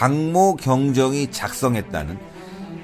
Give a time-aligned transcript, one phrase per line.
[0.00, 2.18] 박모 경정이 작성했다는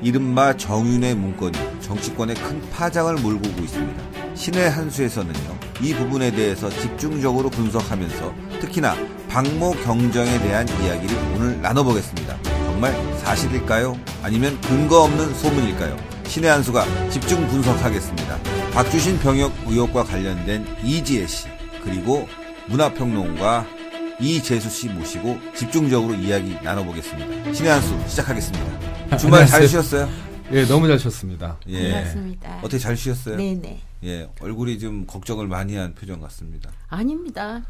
[0.02, 4.02] 이른바 정윤의 문건이 정치권에 큰 파장을 몰고 오고 있습니다.
[4.34, 8.94] 신의 한수에서는요, 이 부분에 대해서 집중적으로 분석하면서 특히나
[9.30, 12.36] 박모 경정에 대한 이야기를 오늘 나눠보겠습니다.
[12.42, 13.98] 정말 사실일까요?
[14.22, 15.96] 아니면 근거 없는 소문일까요?
[16.26, 18.38] 신의 한수가 집중 분석하겠습니다.
[18.74, 21.46] 박주신 병역 의혹과 관련된 이지혜 씨,
[21.82, 22.28] 그리고
[22.66, 23.75] 문화평론가
[24.20, 27.52] 이재수 씨 모시고 집중적으로 이야기 나눠보겠습니다.
[27.52, 29.16] 신의 한 수 시작하겠습니다.
[29.18, 30.08] 주말 잘 쉬었어요?
[30.52, 31.58] 예, 너무 잘 쉬었습니다.
[31.68, 31.92] 예.
[31.92, 32.58] 반갑습니다.
[32.58, 33.36] 어떻게 잘 쉬었어요?
[33.36, 33.80] 네네.
[34.04, 36.70] 예, 얼굴이 좀 걱정을 많이 한 표정 같습니다.
[36.88, 37.62] 아닙니다.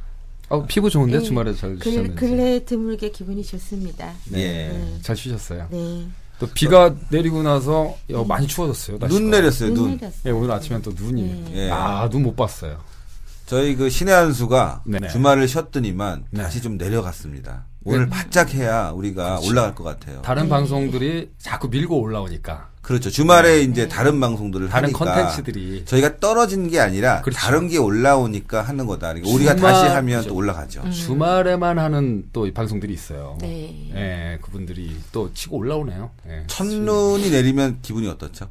[0.48, 1.24] 어, 피부 좋은데 네.
[1.24, 2.14] 주말에 잘 근, 쉬셨는지.
[2.16, 4.12] 근래 드물게 기분이 좋습니다.
[4.30, 4.70] 네.
[4.70, 5.02] 예.
[5.02, 5.66] 잘 쉬셨어요.
[5.70, 6.06] 네.
[6.38, 8.98] 또 비가 내리고 나서 어, 많이 추워졌어요.
[8.98, 9.20] 날씨가.
[9.20, 9.90] 눈 내렸어요, 눈 눈.
[9.96, 10.20] 내렸어요.
[10.26, 11.22] 예, 오늘 아침엔 또 눈이.
[11.22, 11.66] 네.
[11.66, 11.70] 예.
[11.70, 12.78] 아, 눈 못 봤어요.
[13.46, 15.08] 저희 그 신의 한수가 네네.
[15.08, 16.42] 주말을 쉬었더니만 네.
[16.42, 17.66] 다시 좀 내려갔습니다.
[17.84, 20.20] 오늘 바짝 해야 우리가 올라갈 것 같아요.
[20.22, 20.48] 다른 네.
[20.48, 23.10] 방송들이 자꾸 밀고 올라오니까 그렇죠.
[23.10, 27.38] 주말에 이제 다른 방송들을 다른 하니까 컨텐츠들이 저희가 떨어진 게 아니라 그렇죠.
[27.38, 29.08] 다른 게 올라오니까 하는 거다.
[29.14, 30.28] 그러니까 우리가 주말- 다시 하면 그렇죠.
[30.28, 30.90] 또 올라가죠.
[30.90, 33.38] 주말에만 하는 또이 방송들이 있어요.
[33.40, 33.90] 네.
[33.94, 36.10] 예, 그분들이 또 치고 올라오네요.
[36.28, 36.44] 예.
[36.48, 38.48] 첫눈이 내리면 기분이 어떻죠?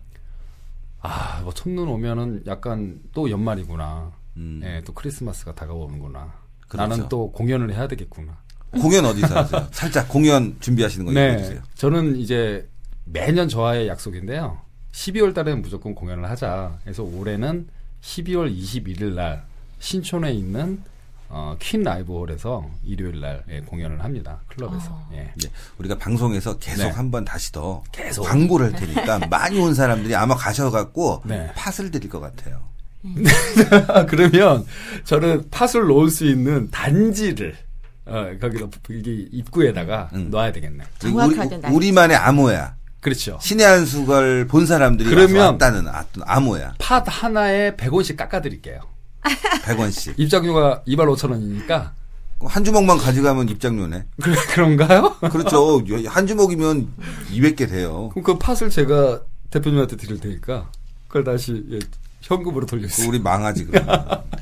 [1.02, 4.12] 아, 뭐 첫눈 오면은 약간 또 연말이구나.
[4.38, 4.62] 음.
[4.64, 6.34] 예, 또 크리스마스가 다가오는구나.
[6.68, 6.88] 그렇죠.
[6.88, 8.38] 나는 또 공연을 해야 되겠구나.
[8.82, 9.68] 공연 어디서 하세요?
[9.72, 11.62] 살짝 공연 준비하시는 거 얘기해 주세요.
[11.76, 12.68] 저는 이제
[13.06, 14.60] 매년 저와의 약속인데요.
[14.92, 16.80] 12월 달에는 무조건 공연을 하자.
[16.84, 17.68] 그래서 올해는
[18.02, 19.46] 12월 21일 날
[19.80, 20.82] 신촌에 있는
[21.28, 24.42] 어, 퀸 라이브홀에서 일요일 날 예, 공연을 합니다.
[24.48, 24.92] 클럽에서.
[24.92, 25.10] 어.
[25.14, 25.32] 예.
[25.38, 25.50] 이제
[25.80, 26.90] 우리가 방송에서 계속 네.
[26.90, 28.24] 한번 다시 더 계속.
[28.24, 31.52] 광고를 할 테니까 많이 온 사람들이 아마 가셔갖고 네.
[31.56, 32.62] 팥을 드릴 것 같아요.
[34.10, 34.66] 그러면
[35.04, 37.56] 저는 팥을 놓을 수 있는 단지를
[38.06, 40.30] 어, 거기다 여기 입구에다가 음.
[40.30, 40.84] 놔야 되겠네.
[41.00, 41.74] 정확하게 우리.
[41.76, 42.76] 우리 만의 암호야.
[43.02, 43.38] 그렇죠.
[43.42, 46.76] 신의 한 수걸 본 사람들이 그러면- 왔다는 아- 암호야.
[46.80, 48.80] 팥 하나에 100원씩 깎아드릴게요.
[49.66, 50.14] 100원씩.
[50.18, 51.94] 입장료가 2만 5천 원이니까.
[52.42, 54.06] 한 주먹만 가져가면 입장료네.
[54.22, 55.16] 그래, 그런가요?
[55.32, 55.82] 그렇죠.
[56.08, 56.90] 한 주먹이면
[57.32, 58.10] 200개 돼요.
[58.14, 60.70] 그럼 그 팥을 제가 대표님한테 드릴 테니까
[61.08, 61.80] 그걸 다시 예,
[62.26, 63.08] 현금으로 돌려주세요.
[63.08, 64.24] 우리 망하지 그러면.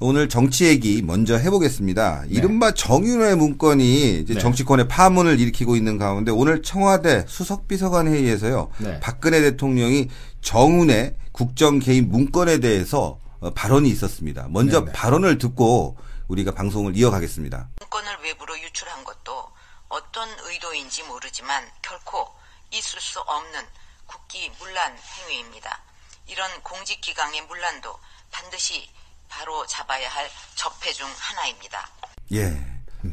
[0.00, 2.24] 오늘 정치 얘기 먼저 해보겠습니다.
[2.28, 4.40] 이른바 정윤회 문건이 이제 네.
[4.40, 8.70] 정치권의 파문을 일으키고 있는 가운데 오늘 청와대 수석비서관 회의에서요.
[8.78, 8.98] 네.
[8.98, 10.08] 박근혜 대통령이
[10.40, 14.48] 정윤회 국정 개입 문건에 대해서 어, 발언이 있었습니다.
[14.50, 14.92] 먼저 네네.
[14.92, 15.96] 발언을 듣고
[16.26, 17.68] 우리가 방송을 이어가겠습니다.
[17.78, 19.46] 문건을 외부로 유출한 것도
[19.88, 22.26] 어떤 의도인지 모르지만 결코
[22.72, 23.60] 있을 수 없는
[24.06, 25.91] 국기 문란 행위입니다.
[26.28, 27.94] 이런 공직기강의 문란도
[28.30, 28.88] 반드시
[29.28, 31.88] 바로 잡아야 할 적폐 중 하나입니다.
[32.32, 32.64] 예.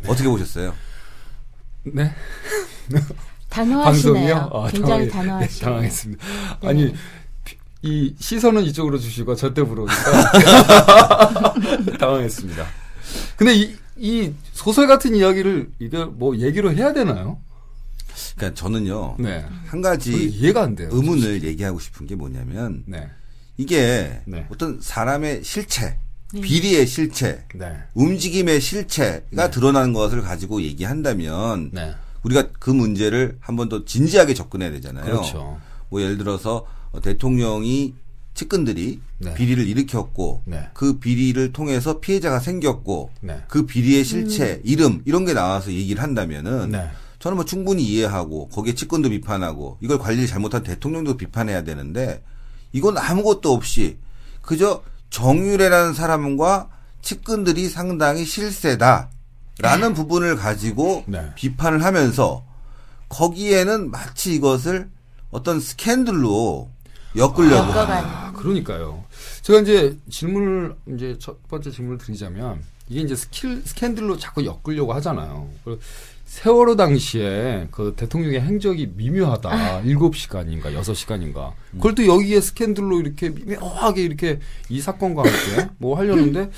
[0.07, 0.75] 어떻게 보셨어요?
[1.83, 2.13] 네.
[3.49, 4.49] 단호하시네요.
[4.53, 5.39] 아, 굉장히 당황- 단호하시네요.
[5.39, 6.25] 네, 당황했습니다.
[6.61, 6.67] 네.
[6.67, 6.95] 아니
[7.43, 11.53] 피- 이 시선은 이쪽으로 주시고 저때 물어보니까
[11.99, 12.65] 당황했습니다.
[13.37, 17.41] 근데 이, 이 소설 같은 이야기를 이게 뭐 얘기로 해야 되나요?
[18.35, 19.15] 그러니까 저는요.
[19.19, 19.45] 네.
[19.65, 20.89] 한 가지 이해가 안 돼요.
[20.91, 23.09] 의문을 얘기하고 싶은 게 뭐냐면 네.
[23.57, 24.45] 이게 네.
[24.49, 25.97] 어떤 사람의 실체,
[26.33, 27.73] 비리의 실체, 네.
[27.93, 31.93] 움직임의 실체가 드러나는 것을 가지고 얘기한다면 네.
[32.23, 35.05] 우리가 그 문제를 한 번 더 진지하게 접근해야 되잖아요.
[35.05, 35.59] 그렇죠.
[35.89, 37.95] 뭐 예를 들어서 어, 대통령이
[38.33, 39.33] 측근들이 네.
[39.33, 40.69] 비리를 일으켰고 네.
[40.73, 43.41] 그 비리를 통해서 피해자가 생겼고 네.
[43.49, 46.89] 그 비리의 실체, 이름 이런 게 나와서 얘기를 한다면은 네.
[47.19, 52.23] 저는 뭐 충분히 이해하고 거기에 측근도 비판하고 이걸 관리를 잘못한 대통령도 비판해야 되는데
[52.71, 53.97] 이건 아무것도 없이
[54.41, 56.69] 그저 정유래라는 사람과
[57.01, 59.09] 측근들이 상당히 실세다
[59.59, 61.31] 라는 부분을 가지고 네.
[61.35, 62.45] 비판을 하면서
[63.09, 64.89] 거기에는 마치 이것을
[65.31, 66.69] 어떤 스캔들로
[67.15, 67.73] 엮으려고.
[67.79, 69.03] 아, 그러니까요.
[69.41, 75.49] 제가 이제 질문을 이제 첫 번째 질문을 드리자면 이게 이제 스킬 스캔들로 자꾸 엮으려고 하잖아요.
[76.29, 79.81] 그 세월호 당시에 그 대통령의 행적이 미묘하다.
[79.81, 81.53] 일곱 시간인가 여섯 시간인가.
[81.71, 84.39] 그걸 또 여기에 스캔들로 이렇게 미묘하게 이렇게
[84.69, 86.51] 이 사건과 함께 뭐 하려는데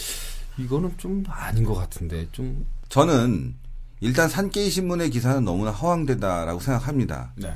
[0.57, 3.55] 이거는 좀 아닌 것 같은데 좀 저는
[4.01, 7.31] 일단 산케이 신문의 기사는 너무나 허황되다라고 생각합니다.
[7.35, 7.53] 네.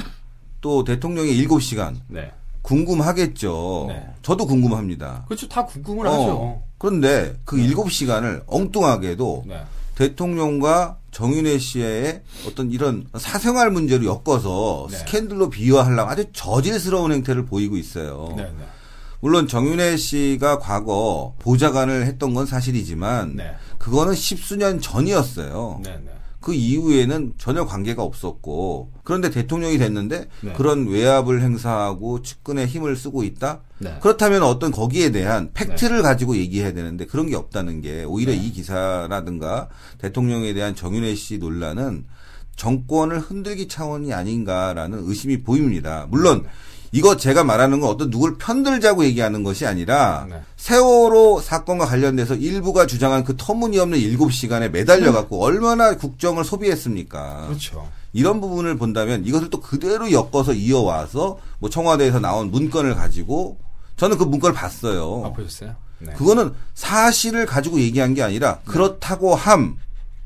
[0.62, 2.32] 또 대통령의 7시간 네.
[2.62, 3.86] 궁금하겠죠.
[3.90, 4.08] 네.
[4.22, 5.26] 저도 궁금합니다.
[5.28, 5.48] 그렇죠.
[5.48, 6.64] 다 궁금을 어, 하죠.
[6.78, 9.64] 그런데 그 7시간을 엉뚱하게도 네.
[9.96, 14.98] 대통령과 정윤회 씨의 어떤 이런 사생활 문제로 엮어서 네.
[14.98, 18.34] 스캔들로 비유하려고 아주 저질스러운 행태를 보이고 있어요.
[18.36, 18.66] 네, 네.
[19.22, 23.56] 물론 정윤회 씨가 과거 보좌관을 했던 건 사실이지만 네.
[23.78, 25.82] 그거는 십수년 전이었어요.
[26.46, 26.52] 네, 네.
[26.52, 30.54] 그 이후에는 전혀 관계가 없었고 그런데 대통령이 됐는데 네.
[30.54, 33.62] 그런 외압을 행사하고 측근의 힘을 쓰고 있다.
[33.80, 33.98] 네.
[34.02, 38.38] 그렇다면 어떤 거기에 대한 팩트를 가지고 얘기해야 되는데 그런 게 없다는 게 오히려 네.
[38.38, 42.06] 이 기사라든가 대통령에 대한 정윤회 씨 논란은
[42.56, 46.08] 정권을 흔들기 차원이 아닌가라는 의심이 보입니다.
[46.10, 46.50] 물론 네.
[46.92, 50.42] 이거 제가 말하는 건 어떤 누굴 편들자고 얘기하는 것이 아니라 네.
[50.58, 57.48] 세월호 사건과 관련돼서 일부가 주장한 그 터무니없는 7시간에 매달려 갖고 얼마나 국정을 소비했습니까?
[57.48, 57.88] 그렇죠.
[58.14, 63.58] 이런 부분을 본다면 이것을 또 그대로 엮어서 이어와서 뭐 청와대에서 나온 문건을 가지고
[63.98, 65.24] 저는 그 문건을 봤어요.
[65.26, 65.76] 아, 보셨어요?
[66.00, 66.14] 네.
[66.14, 69.78] 그거는 사실을 가지고 얘기한 게 아니라 그렇다고 함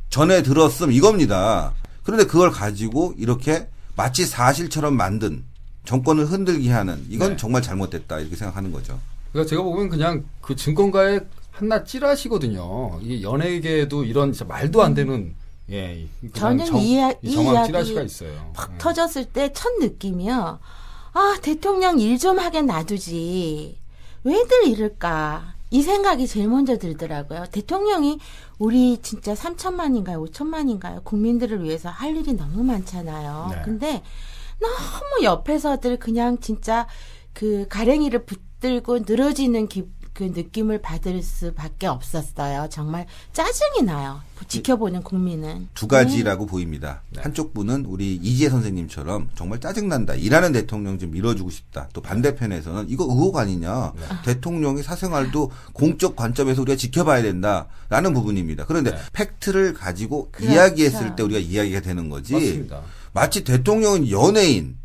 [0.09, 1.73] 전에 들었음 이겁니다.
[2.03, 5.43] 그런데 그걸 가지고 이렇게 마치 사실처럼 만든
[5.89, 7.35] 정권을 흔들게 하는 이건 네.
[7.37, 8.99] 정말 잘못됐다 이렇게 생각하는 거죠.
[9.31, 12.99] 그러니까 제가 보면 그냥 그 증권가의 한낱 찌라시거든요.
[13.01, 15.33] 이게 연예계에도 이런 진짜 말도 안 되는
[15.71, 18.51] 예, 이- 그냥 저는 정, 이 이야- 이이 정황 이야기 찌라시가 있어요.
[18.53, 18.77] 팍 예.
[18.77, 20.59] 터졌을 때 첫 느낌이요.
[21.13, 23.79] 아, 대통령 일 좀 하게 놔두지.
[24.25, 25.55] 왜들 이럴까?
[25.71, 27.45] 이 생각이 제일 먼저 들더라고요.
[27.51, 28.19] 대통령이
[28.59, 30.23] 우리 진짜 3천만인가요?
[30.31, 31.03] 5천만인가요?
[31.03, 33.47] 국민들을 위해서 할 일이 너무 많잖아요.
[33.51, 33.61] 네.
[33.65, 34.03] 근데
[34.59, 36.87] 너무 옆에서들 그냥 진짜
[37.33, 42.67] 그 가랭이를 붙들고 늘어지는 기, 그 느낌을 받을 수밖에 없었어요.
[42.69, 44.21] 정말 짜증이 나요.
[44.47, 45.69] 지켜보는 국민은.
[45.73, 47.03] 두 가지라고 보입니다.
[47.09, 47.21] 네.
[47.21, 50.15] 한쪽 분은 우리 이지혜 선생님처럼 정말 짜증난다.
[50.15, 51.87] 일하는 대통령 좀 밀어주고 싶다.
[51.93, 53.93] 또 반대편에서는 이거 의혹 아니냐.
[53.95, 54.01] 네.
[54.25, 58.65] 대통령의 사생활도 공적 관점에서 우리가 지켜봐야 된다라는 부분입니다.
[58.65, 58.97] 그런데 네.
[59.13, 60.53] 팩트를 가지고 그렇죠.
[60.53, 62.33] 이야기했을 때 우리가 이야기가 되는 거지.
[62.33, 62.81] 맞습니다.
[63.13, 64.79] 마치 대통령은 연예인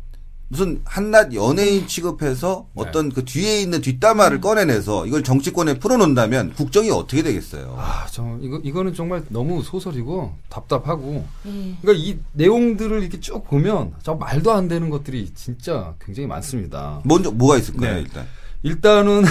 [0.47, 2.83] 무슨 한낱 연예인 취급해서 네.
[2.83, 7.75] 어떤 그 뒤에 있는 뒷담화를 꺼내내서 이걸 정치권에 풀어놓는다면 국정이 어떻게 되겠어요?
[7.79, 11.75] 아, 저 이거 이거는 정말 너무 소설이고 답답하고 예.
[11.81, 17.01] 그러니까 이 내용들을 이렇게 쭉 보면 저 말도 안 되는 것들이 진짜 굉장히 많습니다.
[17.03, 18.01] 먼저 뭐가 있을까요 네.
[18.01, 18.27] 일단?
[18.61, 19.23] 일단은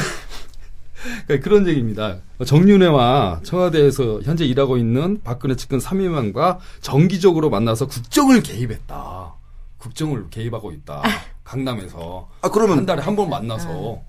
[1.26, 2.16] 그러니까 그런 얘기입니다.
[2.44, 9.34] 정윤회와 청와대에서 현재 일하고 있는 박근혜 측근 3인방과 정기적으로 만나서 국정을 개입했다.
[9.78, 11.02] 국정을 개입하고 있다.
[11.44, 14.00] 강남에서 아 그러면 한 달에 한 번 만나서.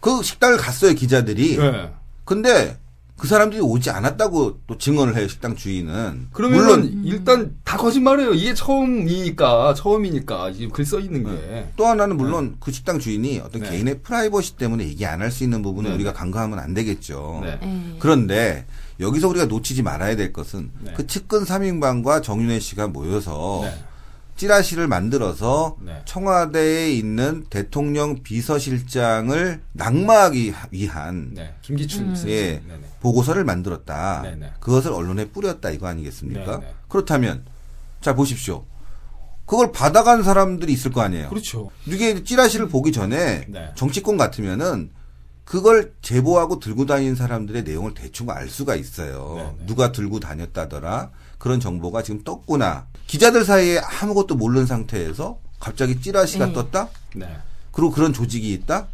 [0.00, 1.56] 그 식당을 갔어요 기자들이.
[1.56, 1.90] 네.
[2.24, 2.76] 근데
[3.16, 6.28] 그 사람들이 오지 않았다고 또 증언을 해요 식당 주인은.
[6.32, 8.34] 그러면 물론 은 일단 다 거짓말이에요.
[8.34, 11.68] 이게 처음이니까 처음이니까 지금 글 써 있는 게.
[11.76, 13.70] 또 하나는 물론 그 식당 주인이 어떤 네.
[13.70, 16.18] 개인의 프라이버시 때문에 얘기 안 할 수 있는 부분을 네, 우리가 네.
[16.18, 17.40] 간과하면 안 되겠죠.
[17.42, 17.58] 네.
[17.62, 17.96] 예.
[17.98, 18.66] 그런데
[19.00, 20.92] 여기서 우리가 놓치지 말아야 될 것은 네.
[20.94, 23.74] 그 측근 3인방과 정윤회 씨가 모여서 네.
[24.36, 26.02] 찌라시를 만들어서 네.
[26.04, 31.54] 청와대에 있는 대통령 비서실장을 낙마하기 위한 네.
[31.62, 32.28] 김기춘 씨.
[32.28, 32.80] 예, 네네.
[33.00, 34.22] 보고서를 만들었다.
[34.22, 34.52] 네네.
[34.60, 36.60] 그것을 언론에 뿌렸다 이거 아니겠습니까?
[36.60, 36.74] 네네.
[36.88, 37.44] 그렇다면
[38.00, 38.64] 자 보십시오.
[39.46, 41.28] 그걸 받아간 사람들이 있을 거 아니에요.
[41.28, 41.70] 그렇죠.
[41.86, 43.70] 이게 찌라시를 보기 전에 네.
[43.76, 44.90] 정치권 같으면은
[45.44, 49.54] 그걸 제보하고 들고 다니는 사람들의 내용을 대충 알 수가 있어요.
[49.56, 49.66] 네네.
[49.66, 51.12] 누가 들고 다녔다더라.
[51.38, 52.86] 그런 정보가 지금 떴구나.
[53.06, 56.52] 기자들 사이에 아무것도 모르는 상태에서 갑자기 찌라시가 네.
[56.52, 56.88] 떴다?
[57.14, 57.28] 네.
[57.72, 58.88] 그리고 그런 조직이 있다?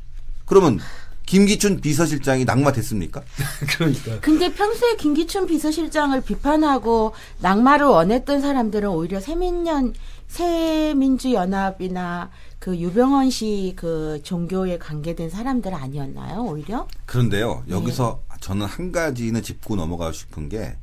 [0.45, 0.79] 그러면
[1.25, 3.23] 김기춘 비서실장이 낙마됐습니까?
[3.77, 4.21] 그러니까.
[4.21, 9.95] 근데 평소에 김기춘 비서실장을 비판하고 낙마를 원했던 사람들은 오히려 새민연
[10.29, 16.43] 새민주연합이나 그 유병헌 씨 그 종교에 관계된 사람들 아니었나요?
[16.43, 16.87] 오히려?
[17.07, 20.77] 그런데요, 여기서 저는 한 가지는 짚고 넘어가고 싶은 게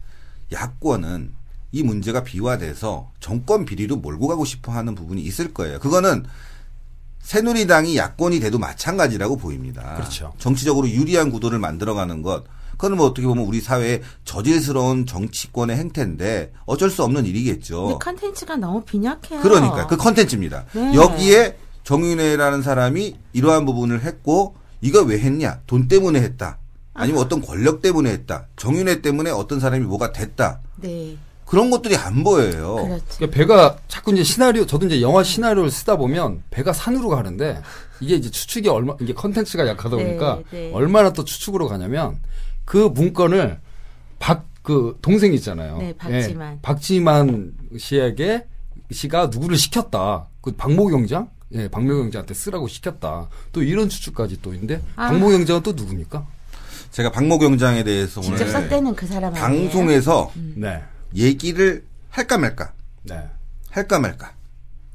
[0.52, 1.34] 야권은
[1.72, 5.80] 이 문제가 비화돼서 정권 비리로 몰고 가고 싶어 하는 부분이 있을 거예요.
[5.80, 6.26] 그거는
[7.22, 9.96] 새누리당이 야권이 돼도 마찬가지라고 보입니다.
[9.96, 10.34] 그렇죠.
[10.40, 12.46] 정치적으로 유리한 구도를 만들어가는 것.
[12.72, 17.84] 그건 뭐 어떻게 보면 우리 사회의 저질스러운 정치권의 행태인데 어쩔 수 없는 일이겠죠.
[17.84, 19.42] 근데 컨텐츠가 너무 빈약해요.
[19.42, 20.66] 그러니까 그 컨텐츠입니다.
[20.74, 20.94] 네.
[20.96, 25.60] 여기에 정윤회라는 사람이 이러한 부분을 했고 이거 왜 했냐?
[25.68, 26.58] 돈 때문에 했다.
[26.94, 28.48] 아니면 어떤 권력 때문에 했다.
[28.56, 30.62] 정윤회 때문에 어떤 사람이 뭐가 됐다.
[30.78, 31.18] 네.
[31.50, 32.76] 그런 것들이 안 보여요.
[32.76, 33.06] 그렇죠.
[33.18, 37.62] 그러니까 배가 자꾸 이제 시나리오 저도 이제 영화 시나리오를 쓰다 보면 배가 산으로 가는데
[38.00, 40.72] 이게 이제 추측이 얼마 이게 컨텐츠가 약하다 네, 보니까 네.
[40.74, 42.20] 얼마나 또 추측으로 가냐면
[42.66, 43.60] 그 문건을
[44.20, 45.78] 박 그 동생 있잖아요.
[45.80, 46.54] 네, 박지만.
[46.54, 48.46] 예, 박지만 씨에게
[48.92, 50.28] 씨가 누구를 시켰다.
[50.42, 51.30] 그 박모경장?
[51.54, 53.30] 예, 박모경장한테 쓰라고 시켰다.
[53.52, 55.08] 또 이런 추측까지 또 있는데 아.
[55.08, 56.26] 박모경장은 또 누굽니까?
[56.92, 59.70] 제가 박모 경장에 대해서 직접 오늘 썼대는 그 사람 아니에요?
[59.70, 60.82] 방송에서 네.
[61.16, 62.72] 얘기를 할까 말까
[63.04, 63.30] 네.
[63.72, 64.34] 할까 말까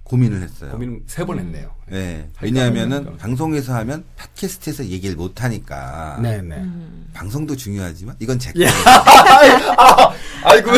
[0.04, 0.70] 고민을 했어요.
[0.72, 1.70] 고민 세 번 했네요.
[1.88, 2.16] 네.
[2.36, 3.18] 할까 왜냐하면은 말까.
[3.18, 6.56] 방송에서 하면 팟캐스트에서 얘기를 못 하니까 네, 네.
[6.56, 7.06] 음.
[7.14, 8.66] 방송도 중요하지만 이건 제 예.
[10.44, 10.70] 아이고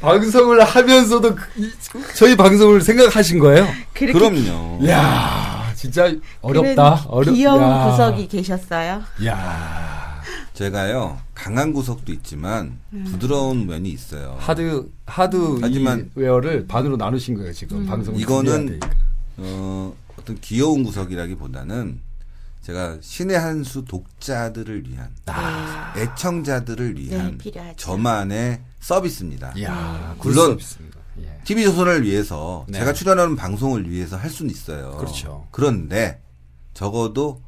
[0.00, 1.70] 방송을 하면서도 그- 이-
[2.16, 3.66] 저희 방송을 생각하신 거예요?
[3.92, 4.86] 그렇게 그럼요.
[4.88, 7.04] 야 진짜 어렵다.
[7.08, 7.32] 어렵.
[7.34, 7.90] 귀여운 야.
[7.90, 9.02] 구석이 계셨어요.
[9.26, 10.13] 야
[10.54, 13.04] 제가요 강한 구석도 있지만 음.
[13.10, 14.36] 부드러운 면이 있어요.
[14.38, 18.14] 하드 하드 하지만- 이 웨어를 반으로 나누신 거예요 지금 방송.
[18.16, 18.78] 이거는
[19.36, 22.00] 어, 어떤 귀여운 구석이라기보다는
[22.62, 25.10] 제가 신의 한 수 독자들을 위한
[25.96, 27.74] 애청자들을 위한 네.
[27.76, 29.60] 저만의 서비스입니다.
[29.62, 30.98] 야 물론 있습니다.
[31.20, 31.40] 예.
[31.44, 32.78] TV 조선을 위해서 네.
[32.78, 34.92] 제가 출연하는 방송을 위해서 할 수는 있어요.
[34.98, 35.46] 그렇죠.
[35.50, 36.22] 그런데
[36.74, 37.42] 적어도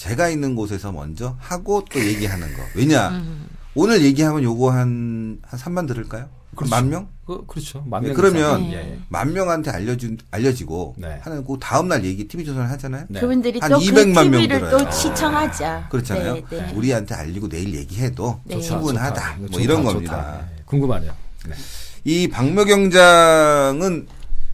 [0.00, 2.62] 제가 있는 곳에서 먼저 하고 또 얘기하는 거.
[2.74, 3.10] 왜냐?
[3.10, 3.46] 음.
[3.74, 6.26] 오늘 얘기하면 요거 한, 한 3만 들을까요?
[6.56, 6.70] 그렇죠.
[6.70, 7.08] 만 명?
[7.26, 7.84] 그, 그렇죠.
[7.86, 8.64] 만 네, 명 그러면.
[8.72, 8.98] 예, 예.
[9.10, 11.20] 만 명한테 알려준, 알려지고 네.
[11.20, 13.04] 하는 그 다음 날 얘기 TV 조선을 하잖아요?
[13.10, 13.20] 네.
[13.20, 14.70] 그분들이 한또그 200만 명 들어요.
[14.70, 15.84] 또 시청하죠.
[15.90, 16.34] 그렇잖아요.
[16.34, 16.72] 네, 네.
[16.74, 18.58] 우리한테 알리고 내일 얘기해도 네.
[18.58, 19.14] 충분하다.
[19.14, 19.36] 좋다.
[19.36, 19.92] 뭐 좋다, 이런 좋다.
[19.92, 20.40] 겁니다.
[20.58, 21.12] 예, 궁금하네요.
[21.46, 21.54] 네.
[22.04, 24.08] 이 박묘경장은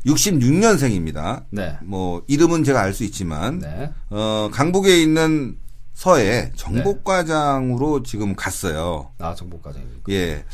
[0.06, 1.44] 66년생입니다.
[1.50, 1.76] 네.
[1.82, 3.90] 뭐 이름은 제가 알 수 있지만 네.
[4.10, 5.58] 어, 강북에 있는
[5.94, 9.10] 서에 정복과장으로 지금 갔어요.
[9.18, 10.02] 나 정보과장입니다.
[10.10, 10.44] 예.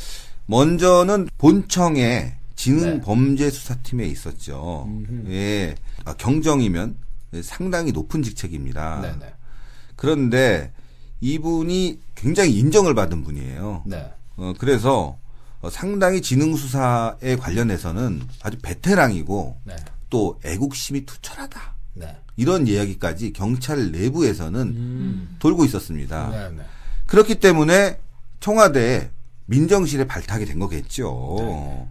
[0.45, 3.01] 먼저는 본청에 지능 네.
[3.01, 4.85] 범죄 수사팀에 있었죠.
[4.87, 5.31] 음흠.
[5.31, 5.75] 예.
[6.05, 6.97] 아, 경정이면
[7.41, 9.01] 상당히 높은 직책입니다.
[9.01, 9.33] 네, 네.
[9.95, 10.71] 그런데
[11.21, 13.83] 이분이 굉장히 인정을 받은 분이에요.
[13.85, 14.11] 네.
[14.35, 15.22] 어, 그래서 어,
[15.69, 19.75] 상당히 지능 수사에 관련해서는 아주 베테랑이고 네.
[20.09, 21.75] 또 애국심이 투철하다.
[21.95, 22.17] 네.
[22.35, 25.35] 이런 이야기까지 경찰 내부에서는 음.
[25.39, 26.29] 돌고 있었습니다.
[26.29, 26.63] 네, 네.
[27.05, 27.99] 그렇기 때문에
[28.39, 29.11] 청와대
[29.45, 31.35] 민정실에 발탁이 된 거겠죠.
[31.39, 31.87] 네.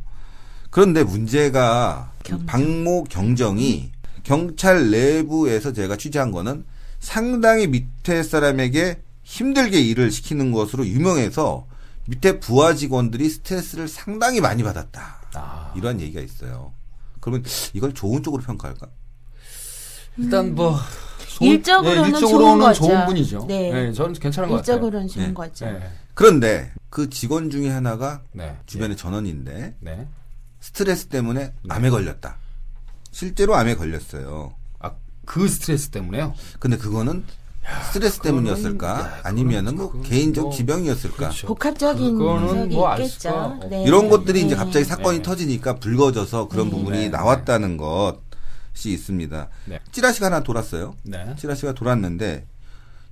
[0.70, 2.46] 그런데 문제가 경정.
[2.46, 6.64] 박모 경정이 경찰 내부에서 제가 취재한 거는
[6.98, 11.66] 상당히 밑에 사람에게 힘들게 일을 시키는 것으로 유명해서
[12.06, 15.16] 밑에 부하 직원들이 스트레스를 상당히 많이 받았다.
[15.34, 15.72] 아.
[15.76, 16.72] 이런 얘기가 있어요.
[17.20, 18.88] 그러면 이걸 좋은 쪽으로 평가할까?
[20.18, 20.78] 일단 뭐
[21.38, 22.88] 좋은- 일적으로는 예, 일적으로는 좋은.
[22.90, 23.44] 좋은 분이죠.
[23.48, 23.72] 네.
[23.72, 24.74] 네, 저는 괜찮은 것 같아요.
[24.76, 25.34] 일적으로는 좋은 네.
[25.34, 25.64] 거죠.
[25.66, 25.90] 네.
[26.14, 28.58] 그런데 그 직원 중에 하나가 네.
[28.66, 30.08] 주변의 전원인데 네.
[30.60, 32.36] 스트레스 때문에 암에 걸렸다.
[33.10, 34.54] 실제로 암에 걸렸어요.
[34.80, 34.92] 아,
[35.24, 36.34] 그 스트레스 때문에요?
[36.58, 37.24] 근데 그거는
[37.86, 38.88] 스트레스 때문이었을까?
[38.88, 41.16] 야, 아니면은 뭐 개인적 뭐- 지병이었을까?
[41.16, 41.46] 그렇죠.
[41.46, 43.60] 복합적인 그거는 분석이 뭐알 있겠죠.
[43.70, 43.84] 네.
[43.84, 44.56] 이런 것들이 이제 네.
[44.56, 45.22] 갑자기 사건이 네.
[45.22, 46.70] 터지니까 불거져서 그런 네.
[46.72, 47.08] 부분이 네.
[47.10, 49.48] 나왔다는 것이 있습니다.
[49.66, 49.80] 네.
[49.92, 50.96] 찌라시가 하나 돌았어요.
[51.04, 51.34] 네.
[51.38, 52.46] 찌라시가 돌았는데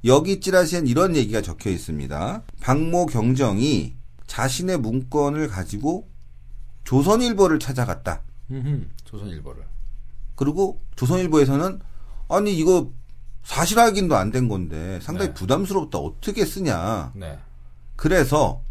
[0.04, 2.42] 여기 찌라시엔 이런 얘기가 적혀 있습니다.
[2.60, 3.94] 박모 경정이
[4.26, 6.08] 자신의 문건을 가지고
[6.84, 8.22] 조선일보를 찾아갔다.
[9.04, 9.62] 조선일보를.
[10.34, 11.80] 그리고 조선일보에서는
[12.28, 12.90] 아니 이거
[13.44, 15.34] 사실 확인도 안 된 건데 상당히 네.
[15.34, 15.98] 부담스럽다.
[15.98, 17.12] 어떻게 쓰냐.
[17.14, 17.38] 네.
[17.96, 18.62] 그래서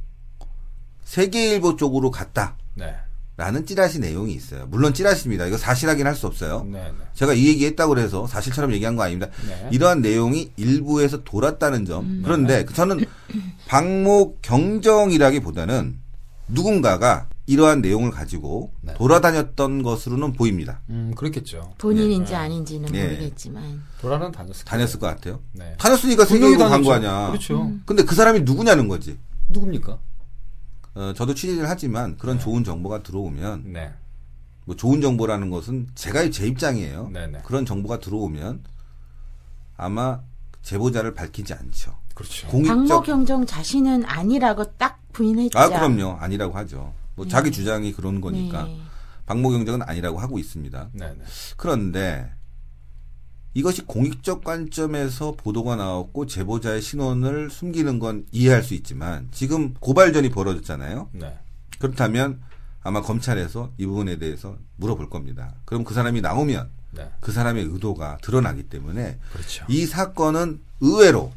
[1.04, 2.56] 세계일보 쪽으로 갔다.
[2.76, 2.96] 네.
[3.36, 4.68] 라는 찌라시 내용이 있어요.
[4.68, 5.46] 물론 찌라시입니다.
[5.46, 6.64] 이거 사실 확인할 수 없어요.
[6.70, 6.84] 네.
[6.84, 6.94] 네.
[7.14, 9.32] 제가 이 얘기 했다고 그래서 사실처럼 얘기한 거 아닙니다.
[9.48, 9.70] 네.
[9.72, 12.06] 이러한 내용이 일부에서 돌았다는 점.
[12.06, 12.22] 음.
[12.24, 13.06] 그런데 저는
[13.68, 16.00] 박모 경정이라기보다는
[16.50, 18.94] 누군가가 이러한 내용을 가지고 네.
[18.94, 20.82] 돌아다녔던 것으로는 보입니다.
[20.90, 21.74] 음, 그렇겠죠.
[21.80, 22.38] 본인인지 네.
[22.38, 23.04] 아닌지는 예.
[23.06, 25.42] 모르겠지만 돌아는 다녔을 다녔을 것 같아요.
[25.54, 25.74] 네.
[25.80, 27.10] 다녔으니까 분명히 세계일보 간거 다녔죠.
[27.10, 27.28] 아니야.
[27.30, 27.64] 그렇죠.
[27.64, 27.82] 음.
[27.88, 29.18] 근데 그 사람이 누구냐는 거지.
[29.50, 29.98] 누굽니까?
[30.94, 32.44] 어, 저도 취재를 하지만 그런 네.
[32.44, 33.94] 좋은 정보가 들어오면 네.
[34.66, 37.10] 뭐 좋은 정보라는 것은 제가 제 입장이에요.
[37.12, 37.40] 네, 네.
[37.44, 38.64] 그런 정보가 들어오면
[39.76, 40.20] 아마
[40.62, 41.96] 제보자를 밝히지 않죠.
[42.14, 42.48] 그렇죠.
[42.48, 45.58] 박모 공익적 경정 자신은 아니라고 딱 부인했죠.
[45.58, 46.94] 아 그럼요 아니라고 하죠.
[47.20, 48.80] 뭐 자기 주장이 그런 거니까 네.
[49.26, 50.92] 박모 경정은 아니라고 하고 있습니다.
[50.94, 51.24] 네, 네.
[51.58, 52.32] 그런데
[53.54, 61.10] 이것이 공익적 관점에서 보도가 나왔고 제보자의 신원을 숨기는 건 이해할 수 있지만 지금 고발전이 벌어졌잖아요.
[61.12, 61.38] 네.
[61.78, 62.42] 그렇다면
[62.84, 65.56] 아마 검찰에서 이 부분에 대해서 물어볼 겁니다.
[65.66, 67.12] 그럼 그 사람이 나오면 네.
[67.20, 69.66] 그 사람의 의도가 드러나기 때문에 그렇죠.
[69.68, 71.34] 이 사건은 의외로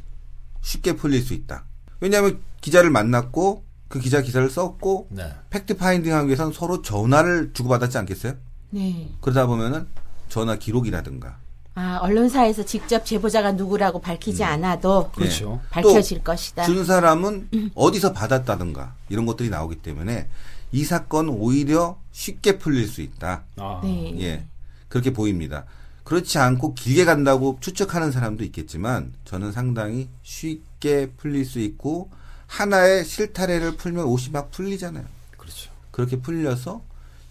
[0.60, 1.64] 쉽게 풀릴 수 있다.
[1.98, 5.34] 왜냐하면 기자를 만났고 그 기자 기사를 썼고 네.
[5.50, 8.32] 팩트 파인딩하기 위해서는 서로 전화를 주고받았지 않겠어요?
[8.70, 9.10] 네.
[9.20, 9.86] 그러다 보면은
[10.30, 11.36] 전화 기록이라든가
[11.74, 15.60] 아, 언론사에서 직접 제보자가 누구라고 밝히지 않아도 그렇죠.
[15.68, 16.64] 밝혀질 것이다.
[16.64, 20.26] 준 사람은 어디서 받았다든가 이런 것들이 나오기 때문에
[20.72, 23.44] 이 사건 오히려 쉽게 풀릴 수 있다.
[23.56, 24.18] 아, 네.
[24.22, 24.46] 예.
[24.88, 25.66] 그렇게 보입니다.
[26.04, 32.08] 그렇지 않고 길게 간다고 추측하는 사람도 있겠지만 저는 상당히 쉽게 풀릴 수 있고
[32.52, 35.06] 하나의 실타래를 풀면 옷이 막 풀리잖아요.
[35.38, 35.72] 그렇죠.
[35.90, 36.84] 그렇게 풀려서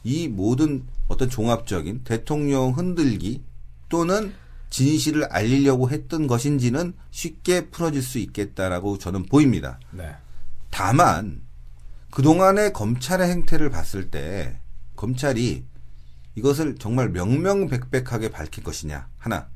[0.04, 3.44] 이 모든 어떤 종합적인 대통령 흔들기
[3.88, 4.34] 또는
[4.72, 9.80] 진실을 알리려고 했던 것인지는 쉽게 풀어질 수 있겠다라고 저는 보입니다.
[9.92, 10.16] 네.
[10.72, 11.42] 다만
[12.10, 14.60] 그동안의 검찰의 행태를 봤을 때
[14.96, 15.64] 검찰이
[16.34, 19.50] 이것을 정말 명명백백하게 밝힐 것이냐 하나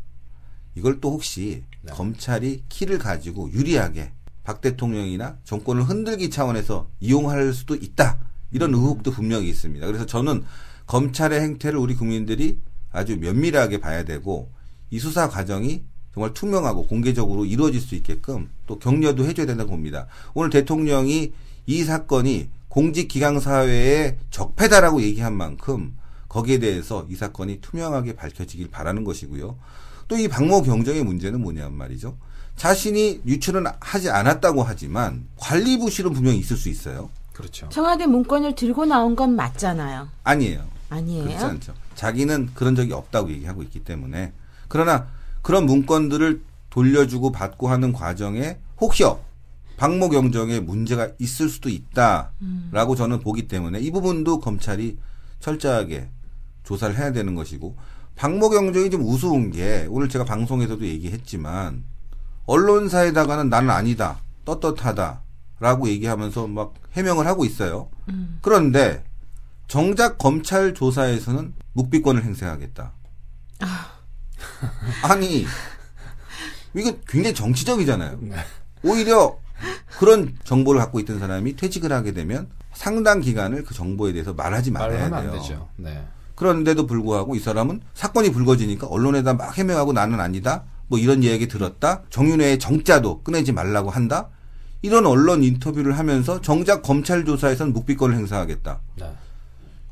[0.75, 1.91] 이걸 또 혹시 네.
[1.91, 4.11] 검찰이 키를 가지고 유리하게
[4.45, 8.19] 박 대통령이나 정권을 흔들기 차원에서 이용할 수도 있다
[8.51, 9.85] 이런 의혹도 분명히 있습니다.
[9.85, 10.45] 그래서 저는
[10.85, 12.59] 검찰의 행태를 우리 국민들이
[12.91, 14.51] 아주 면밀하게 봐야 되고
[14.91, 15.83] 이 수사 과정이
[16.13, 20.07] 정말 투명하고 공개적으로 이루어질 수 있게끔 또 격려도 해줘야 된다고 봅니다.
[20.33, 21.33] 오늘 대통령이
[21.65, 25.97] 이 사건이 공직기강사회의 적폐다라고 얘기한 만큼
[26.29, 29.57] 거기에 대해서 이 사건이 투명하게 밝혀지길 바라는 것이고요.
[30.07, 32.17] 또 이 박모 경정의 문제는 뭐냐면 말이죠.
[32.55, 37.09] 자신이 유출은 하지 않았다고 하지만 관리 부실은 분명히 있을 수 있어요.
[37.33, 37.67] 그렇죠.
[37.69, 40.07] 청와대 문건을 들고 나온 건 맞잖아요.
[40.23, 40.65] 아니에요.
[40.89, 41.25] 아니에요?
[41.25, 41.73] 그렇지 않죠.
[41.95, 44.31] 자기는 그런 적이 없다고 얘기하고 있기 때문에
[44.67, 45.07] 그러나
[45.41, 49.23] 그런 문건들을 돌려주고 받고 하는 과정에 혹여
[49.77, 54.97] 박모 경정에 문제가 있을 수도 있다라고 저는 보기 때문에 이 부분도 검찰이
[55.39, 56.09] 철저하게
[56.63, 57.75] 조사를 해야 되는 것이고
[58.15, 61.83] 박모 경정이 좀 우스운 게 오늘 제가 방송에서도 얘기했지만
[62.45, 65.21] 언론사에다가는 나는 아니다 떳떳하다
[65.59, 67.89] 라고 얘기하면서 막 해명을 하고 있어요.
[68.41, 69.03] 그런데
[69.67, 72.91] 정작 검찰 조사에서는 묵비권을 행사하겠다.
[75.03, 75.45] 아니
[76.73, 78.19] 이거 굉장히 정치적이잖아요.
[78.21, 78.35] 네.
[78.83, 79.37] 오히려
[79.97, 85.05] 그런 정보를 갖고 있던 사람이 퇴직을 하게 되면 상당 기간을 그 정보에 대해서 말하지 말아야
[85.05, 85.31] 하면 돼요.
[85.31, 85.69] 안 되죠.
[85.77, 86.05] 네.
[86.35, 90.63] 그런데도 불구하고 이 사람은 사건이 불거지니까 언론에다 막 해명하고 나는 아니다.
[90.87, 92.03] 뭐 이런 얘기 들었다.
[92.09, 94.29] 정윤회의 정자도 꺼내지 말라고 한다.
[94.81, 98.81] 이런 언론 인터뷰를 하면서 정작 검찰 조사에선 묵비권을 행사하겠다.
[98.97, 99.11] 네.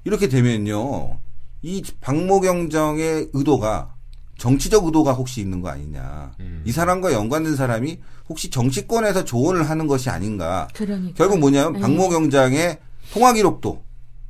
[0.04, 1.18] 이렇게 되면요.
[1.64, 3.96] 이 박모경정의 의도가
[4.38, 6.34] 정치적 의도가 혹시 있는 거 아니냐.
[6.42, 6.62] 음.
[6.66, 10.68] 이 사람과 연관된 사람이 혹시 정치권에서 조언을 하는 것이 아닌가.
[10.74, 11.14] 그러니까.
[11.16, 11.80] 결국 뭐냐면 네.
[11.80, 12.80] 박모경장의
[13.14, 13.83] 통화 기록도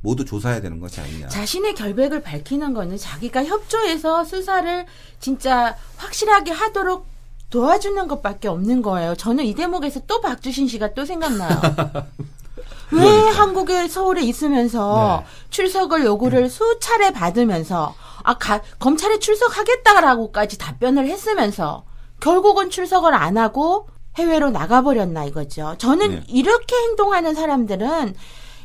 [0.04, 1.28] 모두 조사해야 되는 것이 아니냐.
[1.28, 4.84] 자신의 결백을 밝히는 거는 자기가 협조해서 수사를
[5.18, 7.06] 진짜 확실하게 하도록
[7.48, 9.14] 도와주는 것밖에 없는 거예요.
[9.16, 11.58] 저는 이 대목에서 또 박주신 씨가 또 생각나요.
[12.92, 13.40] 왜 그러니까.
[13.40, 15.26] 한국에 서울에 있으면서 네.
[15.48, 21.84] 출석을 요구를 수차례 받으면서 아 가- 검찰에 출석하겠다라고까지 답변을 했으면서
[22.20, 25.76] 결국은 출석을 안 하고 해외로 나가버렸나 이거죠.
[25.78, 26.22] 저는 네.
[26.28, 28.14] 이렇게 행동하는 사람들은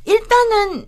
[0.03, 0.85] 일단은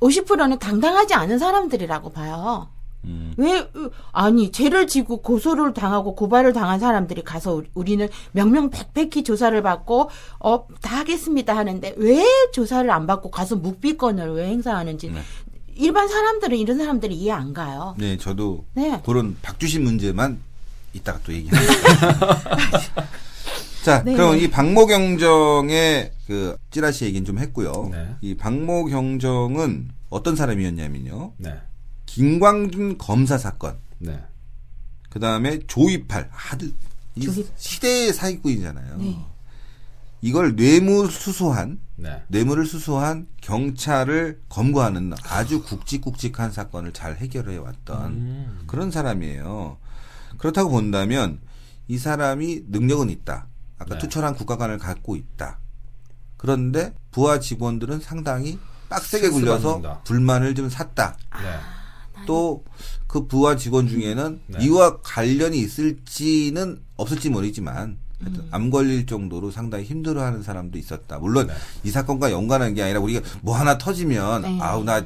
[0.00, 2.68] 50%는 당당하지 않은 사람들이라고 봐요.
[3.04, 3.34] 음.
[3.36, 3.68] 왜
[4.12, 10.08] 아니 죄를 지고 고소를 당하고 고발을 당한 사람들이 가서 우리- 우리는 명명백백히 조사를 받고
[10.40, 15.20] 어 다 하겠습니다 하는데 왜 조사를 안 받고 가서 묵비권을 왜 행사하는지 네.
[15.76, 17.94] 일반 사람들은 이런 사람들이 이해 안 가요.
[17.98, 19.02] 네, 저도 네.
[19.04, 20.40] 그런 박주신 문제만
[20.94, 22.38] 이따가 또 얘기하겠습니다.
[23.84, 24.14] 자, 네.
[24.14, 27.90] 그럼 이 박모경정의 그 찌라시 얘기는 좀 했고요.
[27.92, 28.16] 네.
[28.22, 31.34] 이 박모경정은 어떤 사람이었냐면요.
[31.36, 31.54] 네.
[32.06, 34.18] 김광진 검사 사건, 네.
[35.10, 36.72] 그 다음에 조이팔, 아주
[37.14, 37.28] 이.
[37.56, 38.96] 시대의 사기꾼이잖아요.
[38.96, 39.18] 네.
[40.22, 42.22] 이걸 뇌물 수수한 네.
[42.28, 48.64] 뇌물을 수수한 경찰을 검거하는 아주 굵직굵직한 사건을 잘 해결해 왔던 음.
[48.66, 49.76] 그런 사람이에요.
[50.38, 51.38] 그렇다고 본다면
[51.86, 53.48] 이 사람이 능력은 있다.
[53.78, 53.98] 아까 네.
[53.98, 55.58] 투철한 국가관을 갖고 있다.
[56.36, 58.58] 그런데 부하 직원들은 상당히
[58.88, 60.00] 빡세게 굴려서 실수받는다.
[60.04, 61.16] 불만을 좀 샀다.
[61.42, 62.24] 네.
[62.26, 64.64] 또그 부하 직원 중에는 네.
[64.64, 68.48] 이와 관련이 있을지는 없을지 모르지만 음.
[68.50, 71.18] 암 걸릴 정도로 상당히 힘들어하는 사람도 있었다.
[71.18, 71.54] 물론 네.
[71.82, 74.58] 이 사건과 연관한 게 아니라 우리가 뭐 하나 터지면 네.
[74.60, 75.04] 아우 나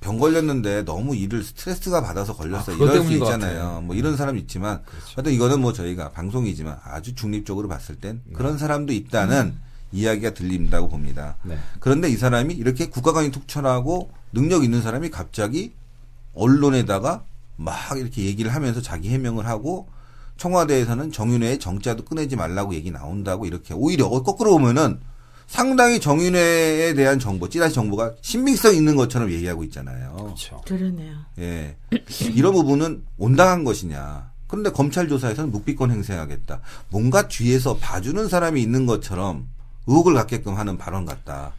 [0.00, 3.82] 병 걸렸는데 너무 일을 스트레스가 받아서 걸렸어 아, 이럴 수 있잖아요.
[3.82, 5.12] 뭐 이런 사람 있지만 그렇죠.
[5.16, 9.54] 하여튼 이거는 뭐 저희가 방송이지만 아주 중립적으로 봤을 땐 그런 사람도 있다는
[9.92, 11.36] 이야기가 들린다고 봅니다.
[11.42, 11.58] 네.
[11.80, 15.72] 그런데 이 사람이 이렇게 국가관이 툭철하고 능력 있는 사람이 갑자기
[16.34, 17.24] 언론에다가
[17.56, 19.88] 막 이렇게 얘기를 하면서 자기 해명을 하고
[20.36, 25.00] 청와대에서는 정윤회의 정자도 꺼내지 말라고 얘기 나온다고 이렇게 오히려 거꾸로 보면은
[25.50, 30.14] 상당히 정윤회에 대한 정보, 찌라시 정보가 신빙성 있는 것처럼 얘기하고 있잖아요.
[30.14, 30.62] 그렇죠.
[30.64, 31.12] 그러네요.
[31.40, 31.76] 예.
[32.32, 34.30] 이런 부분은 온당한 것이냐.
[34.46, 36.60] 그런데 검찰 조사에서는 묵비권 행사하겠다.
[36.88, 39.48] 뭔가 뒤에서 봐주는 사람이 있는 것처럼
[39.88, 41.52] 의혹을 갖게끔 하는 발언 같다.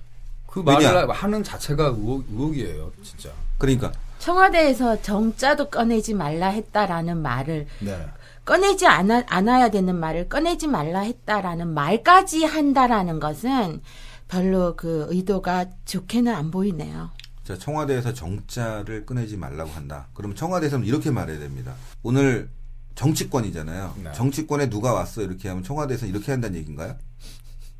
[0.48, 0.94] 그 왜냐?
[0.94, 3.30] 말을 하는 자체가 의혹, 의혹이에요, 진짜.
[3.58, 8.06] 그러니까 청와대에서 정자도 꺼내지 말라 했다라는 말을 네.
[8.46, 13.82] 꺼내지 않아, 않아야 되는 말을 꺼내지 말라 했다라는 말까지 한다라는 것은
[14.28, 17.12] 별로 그 의도가 좋게는 안 보이네요.
[17.44, 20.08] 자, 청와대에서 정자를 꺼내지 말라고 한다.
[20.14, 21.76] 그럼 청와대에서는 이렇게 말해야 됩니다.
[22.02, 22.50] 오늘
[22.96, 23.96] 정치권이잖아요.
[24.04, 24.12] 네.
[24.14, 26.96] 정치권에 누가 왔어 이렇게 하면 청와대에서 이렇게 한다는 얘기인가요?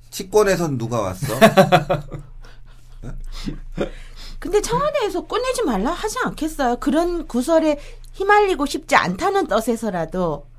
[0.10, 1.28] 치권에선 누가 왔어?
[4.40, 6.78] 근데 청와대에서 꺼내지 말라 하지 않겠어요?
[6.78, 7.80] 그런 구설에
[8.14, 10.51] 휘말리고 싶지 않다는 뜻에서라도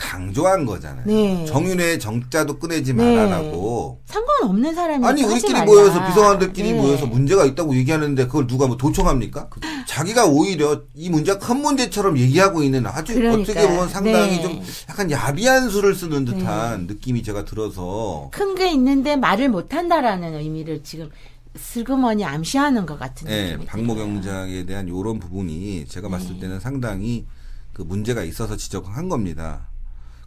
[0.00, 1.04] 강조한 거잖아요.
[1.06, 1.44] 네.
[1.44, 3.14] 정윤회의 정자도 꺼내지 네.
[3.14, 4.00] 말아라고.
[4.06, 5.64] 상관없는 사람이 아니 우리끼리 말라.
[5.66, 6.80] 모여서 비서관들끼리 네.
[6.80, 9.50] 모여서 문제가 있다고 얘기하는데 그걸 누가 뭐 도청합니까?
[9.86, 13.42] 자기가 오히려 이 문제가 큰 문제처럼 얘기하고 있는 아주 그러니까요.
[13.42, 14.42] 어떻게 보면 상당히 네.
[14.42, 20.82] 좀 약간 야비한 수를 쓰는 듯한 느낌이 제가 들어서 큰 게 있는데 말을 못한다라는 의미를
[20.82, 21.10] 지금
[21.56, 24.06] 슬그머니 암시하는 것 같은 예, 느낌이 박모 들어요.
[24.06, 26.12] 경장에 대한 이런 부분이 제가 네.
[26.16, 27.26] 봤을 때는 상당히
[27.72, 29.68] 그 문제가 있어서 지적한 겁니다.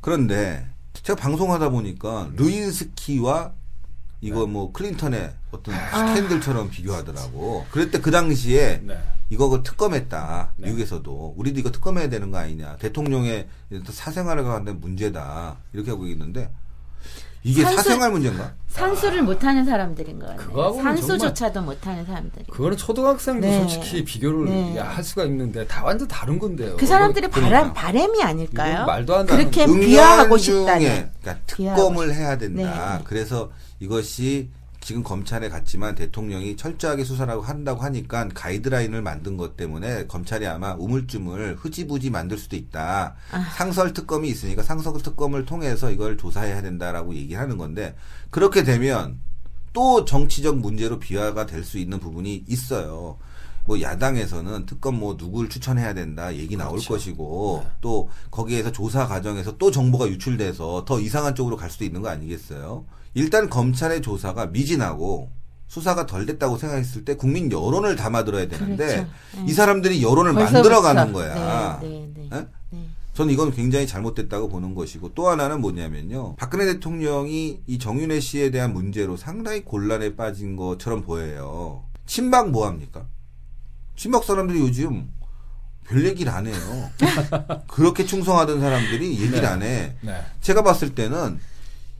[0.03, 3.53] 그런데 제가 방송하다 보니까 루인스키와
[4.19, 7.65] 이거 뭐 클린턴의 어떤 스캔들처럼 비교하더라고.
[7.71, 8.97] 그랬을 때그 당시에 네.
[9.29, 10.55] 이거 그 특검했다.
[10.57, 10.67] 네.
[10.67, 12.75] 미국에서도 우리도 이거 특검해야 되는 거 아니냐.
[12.77, 13.47] 대통령의
[13.85, 15.57] 사생활에 관한 문제다.
[15.71, 16.51] 이렇게 하고 있는데
[17.43, 18.53] 이게 산수- 사생활 문제인가?
[18.69, 20.19] 산수를 못하는 사람들인.
[20.37, 22.45] 그거하고는 산수조차도 못하는 사람들이.
[22.49, 23.59] 그거는 초등학생도 네.
[23.59, 24.77] 솔직히 비교를 네.
[24.79, 26.77] 할 수가 있는데 다 완전 다른 건데요.
[26.77, 27.55] 그 사람들의 그러니까.
[27.59, 28.85] 바람, 바램이 아닐까요?
[28.85, 31.09] 말도 안 되는 그렇게 비하하고 싶다는.
[31.21, 32.97] 그러니까 비하하고 특검을 해야 된다.
[32.97, 33.03] 네.
[33.05, 34.49] 그래서 이것이
[34.83, 41.57] 지금 검찰에 갔지만 대통령이 철저하게 수사라고 한다고 하니까 가이드라인을 만든 것 때문에 검찰이 아마 우물쭈물
[41.59, 43.15] 흐지부지 만들 수도 있다.
[43.31, 43.39] 아.
[43.55, 47.95] 상설 특검이 있으니까 상설 특검을 통해서 이걸 조사해야 된다라고 얘기하는 건데
[48.29, 49.19] 그렇게 되면
[49.73, 53.17] 또 정치적 문제로 비화가 될 수 있는 부분이 있어요.
[53.65, 56.93] 뭐 야당에서는 특검 뭐 누굴 추천해야 된다 얘기 나올 그렇죠.
[56.93, 62.09] 것이고 또 거기에서 조사 과정에서 또 정보가 유출돼서 더 이상한 쪽으로 갈 수도 있는 거
[62.09, 62.85] 아니겠어요?
[63.13, 65.29] 일단 검찰의 조사가 미진하고
[65.67, 69.47] 수사가 덜 됐다고 생각했을 때 국민 여론을 담아들어야 되는데 그렇죠.
[69.47, 70.33] 이 사람들이 여론을.
[70.33, 71.79] 만들어가는 거야.
[71.81, 72.29] 네, 네, 네.
[72.31, 72.47] 예?
[72.69, 72.87] 네.
[73.13, 76.35] 저는 이건 굉장히 잘못됐다고 보는 것이고 또 하나는 뭐냐면요.
[76.35, 81.85] 박근혜 대통령이 이 정윤회 씨에 대한 문제로 상당히 곤란에 빠진 것처럼 보여요.
[82.05, 83.07] 친박 뭐 합니까?
[83.95, 85.09] 친박 사람들이 요즘
[85.87, 86.89] 별 얘기를 안 해요.
[87.67, 89.47] 그렇게 충성하던 사람들이 얘기를 네.
[89.47, 89.95] 안 해.
[90.01, 90.21] 네.
[90.41, 91.39] 제가 봤을 때는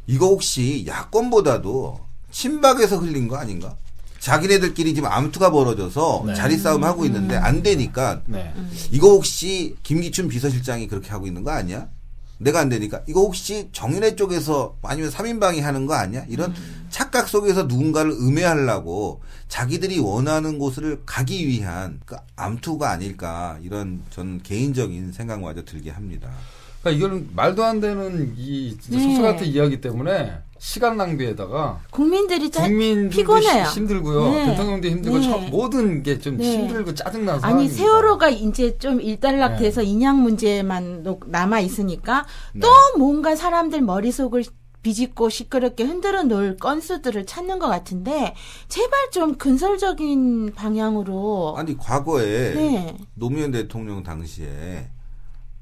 [0.08, 2.00] 이거 혹시 야권보다도
[2.32, 3.76] 친박에서 흘린 거 아닌가?
[4.20, 6.34] 자기네들끼리 지금 암투가 벌어져서 네.
[6.34, 8.54] 자리 싸움 하고 있는데 안 되니까 네.
[8.92, 11.90] 이거 혹시 김기춘 비서실장이 그렇게 하고 있는 거 아니야?
[12.44, 16.26] 내가 안 되니까 이거 혹시 정윤회 쪽에서 아니면 3인방이 하는 거 아니야?
[16.30, 16.54] 이런
[16.90, 25.12] 착각 속에서 누군가를 음해하려고 자기들이 원하는 곳을 가기 위한 그 암투가 아닐까 이런 전 개인적인
[25.12, 26.30] 생각마저 들게 합니다.
[26.82, 29.04] 그러니까 이거는 말도 안 되는 이 진짜 네.
[29.04, 33.66] 소설 같은 이야기 때문에 시간 낭비에다가 국민들이 짜, 국민들도 피곤해요.
[33.66, 34.32] 시- 힘들고요.
[34.32, 34.46] 네.
[34.46, 35.24] 대통령도 힘들고 네.
[35.26, 36.54] 참 모든 게좀 네.
[36.54, 37.76] 힘들고 짜증나는 아니 상황입니다.
[37.76, 39.88] 세월호가 이제 좀 일단락돼서 네.
[39.88, 42.62] 인양 문제만 남아 있으니까 네.
[42.62, 44.46] 또 뭔가 사람들 머릿속을
[44.84, 48.34] 비집고 시끄럽게 흔들어 놓을 건수들을 찾는 것 같은데
[48.70, 52.98] 제발 좀 근설적인 방향으로 아니 과거에 네.
[53.16, 54.90] 노무현 대통령 당시에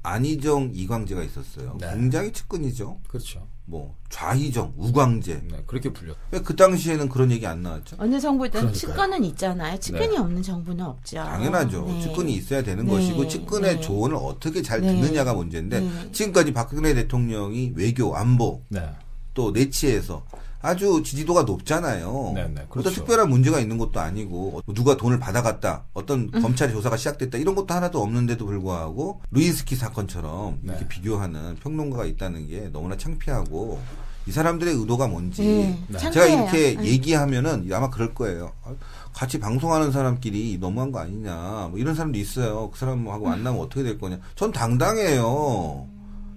[0.04, 1.76] 안희정, 이광재가 있었어요.
[1.80, 1.88] 네.
[1.92, 2.98] 굉장히 측근이죠.
[3.08, 3.48] 그렇죠.
[3.64, 5.42] 뭐 좌희정, 우광재.
[5.50, 6.16] 네, 그렇게 불렸.
[6.30, 7.96] 왜그 당시에는 그런 얘기 안 나왔죠?
[7.98, 8.72] 어느 정부든.
[8.72, 9.78] 측근은 있잖아요.
[9.78, 11.16] 측근이 없는 정부는 없죠.
[11.18, 11.84] 당연하죠.
[11.86, 12.00] 네.
[12.02, 12.90] 측근이 있어야 되는 네.
[12.92, 13.80] 것이고 측근의 네.
[13.80, 14.88] 조언을 어떻게 잘 네.
[14.88, 16.12] 듣느냐가 문제인데 네.
[16.12, 18.88] 지금까지 박근혜 대통령이 외교, 안보 네.
[19.34, 20.24] 또 내치에서
[20.62, 22.32] 아주 지지도가 높잖아요.
[22.34, 22.90] 네, 네, 어떤 그렇죠.
[22.90, 26.42] 특별한 문제가 있는 것도 아니고 누가 돈을 받아갔다, 어떤 음.
[26.42, 30.72] 검찰의 조사가 시작됐다 이런 것도 하나도 없는데도 불구하고 루인스키 사건처럼 네.
[30.72, 33.80] 이렇게 비교하는 평론가가 있다는 게 너무나 창피하고
[34.26, 35.98] 이 사람들의 의도가 뭔지 네, 네.
[35.98, 36.26] 제가.
[36.26, 36.84] 이렇게 네.
[36.84, 38.52] 얘기하면은 아마 그럴 거예요.
[38.62, 38.72] 아,
[39.12, 41.68] 같이 방송하는 사람끼리 너무한 거 아니냐.
[41.70, 42.70] 뭐 이런 사람도 있어요.
[42.70, 44.20] 그 사람하고 만나면 어떻게 될 거냐.
[44.36, 45.88] 전 당당해요.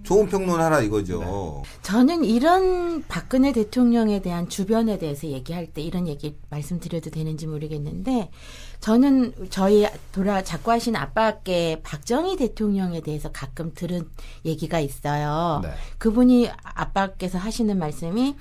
[0.06, 1.64] 좋은 평론하라 이거죠.
[1.82, 8.30] 저는 이런 박근혜 대통령에 대한 주변에 대해서 얘기할 때 이런 얘기 말씀드려도 되는지 모르겠는데
[8.80, 14.08] 저는 저희 돌아 작고하신 아빠께 박정희 대통령에 대해서 가끔 들은
[14.46, 15.62] 얘기가 있어요.
[15.64, 15.70] 네.
[15.98, 18.36] 그분이 아빠께서 하시는 말씀이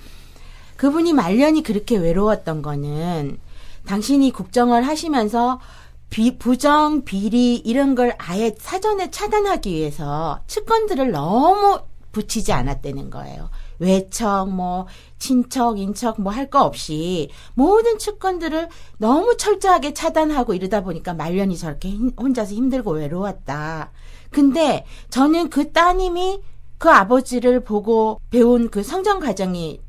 [0.77, 3.39] 그분이 말년이 그렇게 외로웠던 거는
[3.85, 5.59] 당신이 국정을 하시면서
[6.09, 11.79] 비, 부정, 비리 이런 걸 아예 사전에 차단하기 위해서 측근들을 너무
[12.11, 13.49] 붙이지 않았다는 거예요.
[13.79, 14.87] 외척, 뭐,
[15.19, 21.89] 친척, 인척, 뭐 할 거 없이 모든 측근들을 너무 철저하게 차단하고 이러다 보니까 말년이 저렇게
[21.89, 23.91] 힘- 혼자서 힘들고 외로웠다.
[24.31, 26.39] 근데 저는 그 따님이
[26.77, 29.81] 그 아버지를 보고 배운 그 성장 과정이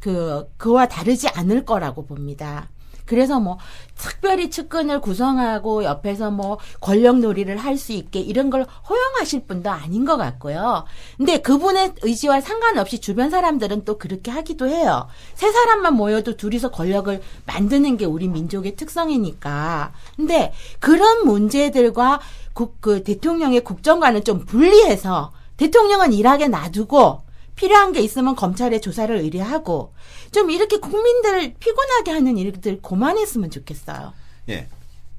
[0.00, 2.68] 그, 그와 다르지 않을 거라고 봅니다.
[3.10, 3.58] 그래서 뭐,
[3.96, 10.04] 특별히 측근을 구성하고 옆에서 뭐, 권력 놀이를 할 수 있게 이런 걸 허용하실 분도 아닌
[10.04, 10.84] 것 같고요.
[11.16, 15.08] 근데 그분의 의지와 상관없이 주변 사람들은 또 그렇게 하기도 해요.
[15.34, 19.92] 세 사람만 모여도 둘이서 권력을 만드는 게 우리 민족의 특성이니까.
[20.14, 22.20] 근데 그런 문제들과
[22.52, 27.22] 국, 그 대통령의 국정과는 좀 분리해서 대통령은 일하게 놔두고
[27.60, 29.92] 필요한 게 있으면 검찰에 조사를 의뢰하고
[30.32, 34.14] 좀 이렇게 국민들을 피곤하게 하는 일들 그만했으면 좋겠어요.
[34.48, 34.66] 예.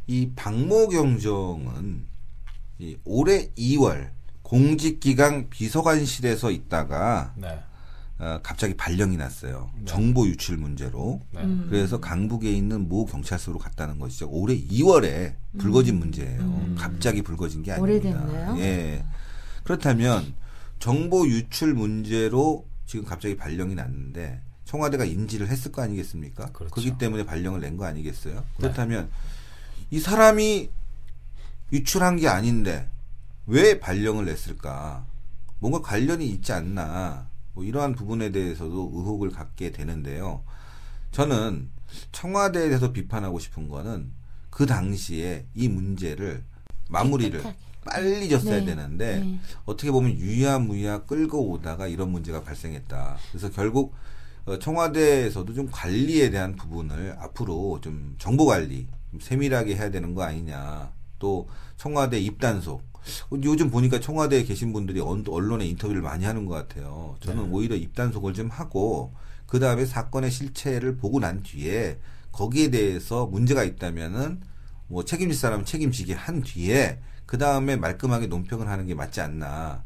[0.08, 2.08] 이 박모경정은
[2.80, 4.10] 이 올해 2월
[4.42, 7.60] 공직기강 비서관실에서 있다가 네.
[8.18, 9.70] 어, 갑자기 발령이 났어요.
[9.86, 11.22] 정보 유출 문제로.
[11.30, 11.42] 네.
[11.70, 14.28] 그래서 강북에 있는 모 경찰서로 갔다는 것이죠.
[14.32, 16.74] 올해 2월에 불거진 문제예요.
[16.76, 18.10] 갑자기 불거진 게 아닙니다.
[18.20, 18.56] 오래됐네요.
[18.58, 19.06] 예.
[19.64, 20.34] 그렇다면
[20.82, 26.48] 정보 유출 문제로 지금 갑자기 발령이 났는데 청와대가 인지를 했을 거 아니겠습니까?
[26.52, 26.74] 그렇죠.
[26.74, 28.44] 그렇기 때문에 발령을 낸 거 아니겠어요?
[28.58, 29.10] 그렇다면
[29.92, 30.70] 이 사람이
[31.72, 32.90] 유출한 게 아닌데
[33.46, 35.06] 왜 발령을 냈을까?
[35.60, 37.30] 뭔가 관련이 있지 않나?
[37.54, 40.44] 뭐 이러한 부분에 대해서도 의혹을 갖게 되는데요.
[41.12, 41.70] 저는
[42.12, 44.12] 청와대에 대해서 비판하고 싶은 거는
[44.50, 46.44] 그 당시에 이 문제를
[46.90, 47.71] 마무리를 깨끗하게.
[47.86, 48.66] 빨리 졌어야 네.
[48.66, 49.40] 되는데 네.
[49.66, 53.18] 어떻게 보면 유야무야 끌고 오다가 이런 문제가 발생했다.
[53.32, 53.94] 그래서 결국
[54.46, 60.24] 어, 청와대에서도 좀 관리에 대한 부분을 앞으로 좀 정보 관리 좀 세밀하게 해야 되는 거
[60.24, 60.92] 아니냐.
[61.20, 62.82] 또 청와대 입단속.
[63.32, 67.16] 어, 요즘 보니까 청와대에 계신 분들이 언- 언론에 인터뷰를 많이 하는 것 같아요.
[67.22, 69.14] 저는 오히려 입단속을 좀 하고
[69.48, 72.00] 그 다음에 사건의 실체를 보고 난 뒤에
[72.32, 74.42] 거기에 대해서 문제가 있다면은
[74.88, 77.00] 뭐 책임질 사람은 책임지게 한 뒤에
[77.32, 79.86] 그 다음에 말끔하게 논평을 하는 게 맞지 않나.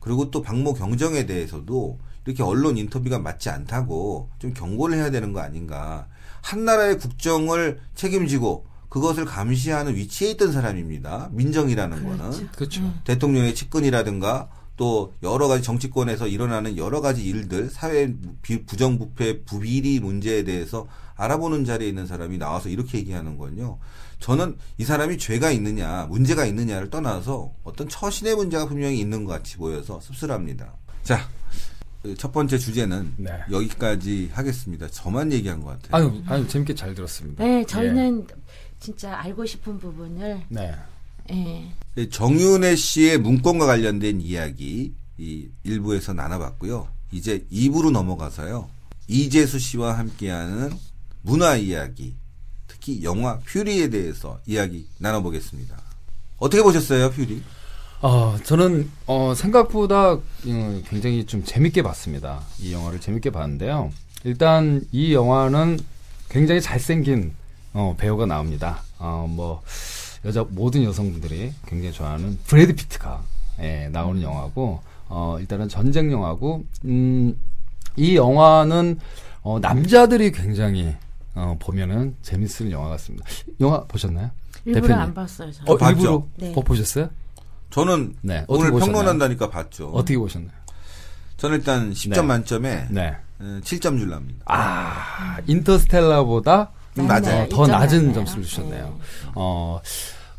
[0.00, 5.40] 그리고 또 박모 경정에 대해서도 이렇게 언론 인터뷰가 맞지 않다고 좀 경고를 해야 되는 거
[5.40, 6.06] 아닌가.
[6.40, 11.28] 한 나라의 국정을 책임지고 그것을 감시하는 위치에 있던 사람입니다.
[11.32, 12.46] 민정이라는 거는.
[12.52, 12.90] 그렇죠.
[13.04, 20.44] 대통령의 측근이라든가 또 여러 가지 정치권에서 일어나는 여러 가지 일들, 사회 비- 부정부패, 부비리 문제에
[20.44, 23.76] 대해서 알아보는 자리에 있는 사람이 나와서 이렇게 얘기하는 건요.
[24.18, 29.56] 저는 이 사람이 죄가 있느냐, 문제가 있느냐를 떠나서 어떤 처신의 문제가 분명히 있는 것 같이
[29.56, 30.74] 보여서 씁쓸합니다.
[31.02, 31.28] 자,
[32.02, 33.30] 그첫 번째 주제는 네.
[33.50, 34.88] 여기까지 하겠습니다.
[34.88, 35.90] 저만 얘기한 것 같아요.
[36.08, 37.44] 아유, 아유 재밌게 잘 들었습니다.
[37.44, 38.26] 네, 저희는
[38.78, 40.46] 진짜 알고 싶은 부분을 예.
[40.48, 40.74] 네.
[41.30, 41.72] 예.
[41.94, 46.88] 네, 정윤혜 씨의 문건과 관련된 이야기 이 일부에서 나눠봤고요.
[47.10, 48.68] 이제 2부로 넘어가서요.
[49.08, 50.72] 이재수 씨와 함께하는
[51.22, 52.16] 문화 이야기,
[52.86, 55.76] 특히 영화 퓨리에 대해서 이야기 나눠보겠습니다.
[56.38, 57.42] 어떻게 보셨어요, 퓨리?
[58.00, 60.20] 어, 저는 어, 생각보다 어,
[60.88, 62.42] 굉장히 좀 재밌게 봤습니다.
[62.60, 63.90] 이 영화를 재밌게 봤는데요.
[64.22, 65.80] 일단 이 영화는
[66.28, 67.34] 굉장히 잘생긴
[67.72, 68.82] 어, 배우가 나옵니다.
[69.00, 69.62] 어, 뭐
[70.24, 73.20] 여자 모든 여성분들이 굉장히 좋아하는 브래드 피트가
[73.62, 77.36] 예, 나오는 영화고 어, 일단은 전쟁 영화고 음,
[77.96, 79.00] 이 영화는
[79.42, 80.94] 어, 남자들이 굉장히
[81.36, 83.26] 어, 보면은 재밌을 영화 같습니다.
[83.60, 84.30] 영화 보셨나요?
[84.64, 85.02] 일부러 대표님.
[85.02, 85.52] 안 봤어요.
[85.52, 85.62] 저.
[85.66, 85.98] 어, 봤죠.
[86.00, 86.52] 일부러 네.
[86.56, 87.10] 어, 보셨어요?
[87.70, 88.92] 저는 네, 오늘 어떻게 보셨나요?
[88.92, 89.88] 평론한다니까 봤죠.
[89.90, 90.56] 어떻게 보셨나요?
[91.36, 92.22] 저는 일단 10점 네.
[92.22, 93.16] 만점에 네.
[93.38, 94.42] 어, 7점 줄랍니다.
[94.46, 97.20] 아, 인터스텔라보다 좀 맞네.
[97.20, 97.42] 낮아요.
[97.44, 98.12] 어, 더 일점 낮은.
[98.14, 98.84] 점수를 주셨네요.
[98.86, 99.30] 네.
[99.34, 99.80] 어,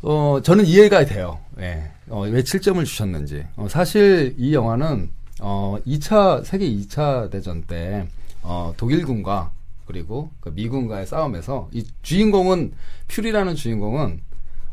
[0.02, 1.38] 어, 저는 이해가 돼요.
[1.60, 1.92] 예.
[2.08, 3.44] 어, 왜 7점을 주셨는지.
[3.56, 8.08] 어, 사실 이 영화는, 어, 2차, 세계 2차 대전 때,
[8.42, 9.52] 어, 독일군과
[9.88, 12.72] 그리고 그 미군과의 싸움에서 이 주인공은,
[13.08, 14.20] 퓨리라는 주인공은,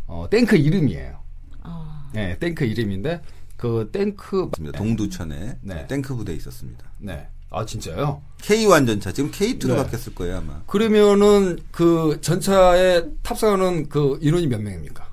[0.07, 1.17] 어, 탱크 이름이에요.
[1.63, 2.11] 어.
[2.15, 3.21] 예, 탱크 이름인데,
[3.55, 4.77] 그 탱크, 있습니다.
[4.77, 5.87] 동두천에 네.
[5.87, 6.85] 탱크 부대에 있었습니다.
[6.97, 7.27] 네.
[7.49, 8.21] 아, 진짜요?
[8.41, 9.75] K1 전차 지금 K2로 네.
[9.77, 10.61] 바뀌었을 거예요 아마.
[10.67, 15.07] 그러면은 그 전차에 탑승하는 그 인원이 몇 명입니까?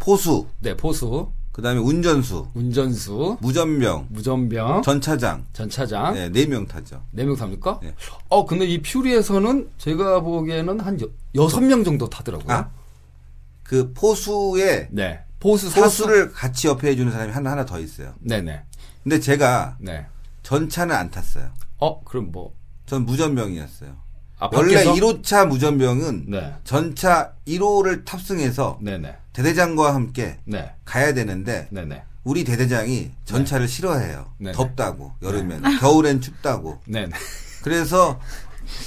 [0.00, 7.02] 포수, 네, 포수, 그다음에 운전수, 운전수, 무전병, 무전병, 전차장, 전차장 네, 네명 타죠.
[7.10, 7.80] 네 명 탑니까?
[7.82, 7.94] 네.
[8.30, 12.50] 어, 근데 이 퓨리에서는 제가 보기에는 한 여, 여섯 명 정도 타더라고요.
[12.56, 12.70] 아,
[13.62, 15.20] 그 포수에 네.
[15.40, 15.82] 포수 사수.
[16.04, 18.14] 포수를 같이 옆에 해주는 사람이 하나 하나 더 있어요.
[18.20, 18.62] 네네.
[19.02, 20.06] 근데 제가 네.
[20.42, 21.50] 전차는 안 탔어요.
[21.78, 22.54] 어, 그럼 뭐,
[22.86, 23.94] 전 무전병이었어요.
[24.42, 24.94] 아, 원래 밖에서?
[24.94, 26.52] 1호차 무전병은 네.
[26.64, 29.14] 전차 1호를 탑승해서 네네.
[29.32, 30.72] 대대장과 함께 네.
[30.84, 32.02] 가야 되는데 네네.
[32.24, 34.32] 우리 대대장이 전차를 싫어해요.
[34.38, 34.52] 네네.
[34.52, 36.80] 덥다고 여름엔 겨울엔 춥다고.
[36.86, 37.10] 네네.
[37.62, 38.18] 그래서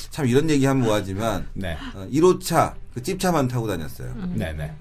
[0.09, 1.77] 참 이런 얘기하면 뭐하지만 네.
[1.93, 4.13] 어, 1호차 그 찝차만 타고 다녔어요.
[4.33, 4.73] 네네.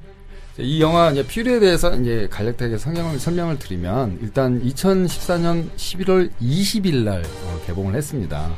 [0.58, 7.22] 이 영화 이제 퓨리에 대해서 이제 간략하게 설명을, 설명을 드리면 일단 2014년 11월 20일 날
[7.22, 8.50] 어, 개봉을 했습니다.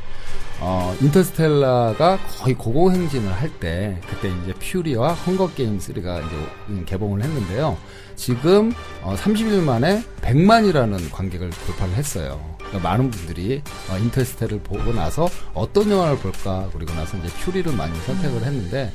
[0.60, 6.36] 어, 인터스텔라가 거의 고공행진을 할 때 그때 이제 퓨리와 헝거 게임 3가 이제
[6.68, 7.76] 음, 개봉을 했는데요.
[8.16, 12.40] 지금 어, 30일 만에 100만이라는 관객을 돌파를 했어요.
[12.58, 17.96] 그러니까 많은 분들이 어, 인터스텔라를 보고 나서 어떤 영화를 볼까 그리고 나서 이제 퓨리를 많이
[18.00, 18.92] 선택을 했는데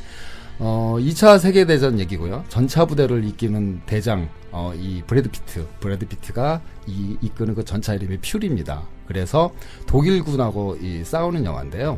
[0.63, 2.43] 어, 2차 세계대전 얘기고요.
[2.47, 8.19] 전차 부대를 이끄는 대장, 어, 이 브래드 피트, 브래드 피트가 이, 이끄는 그 전차 이름이
[8.19, 8.83] 퓨리입니다.
[9.07, 9.51] 그래서
[9.87, 11.97] 독일군하고 이 싸우는 영화인데요.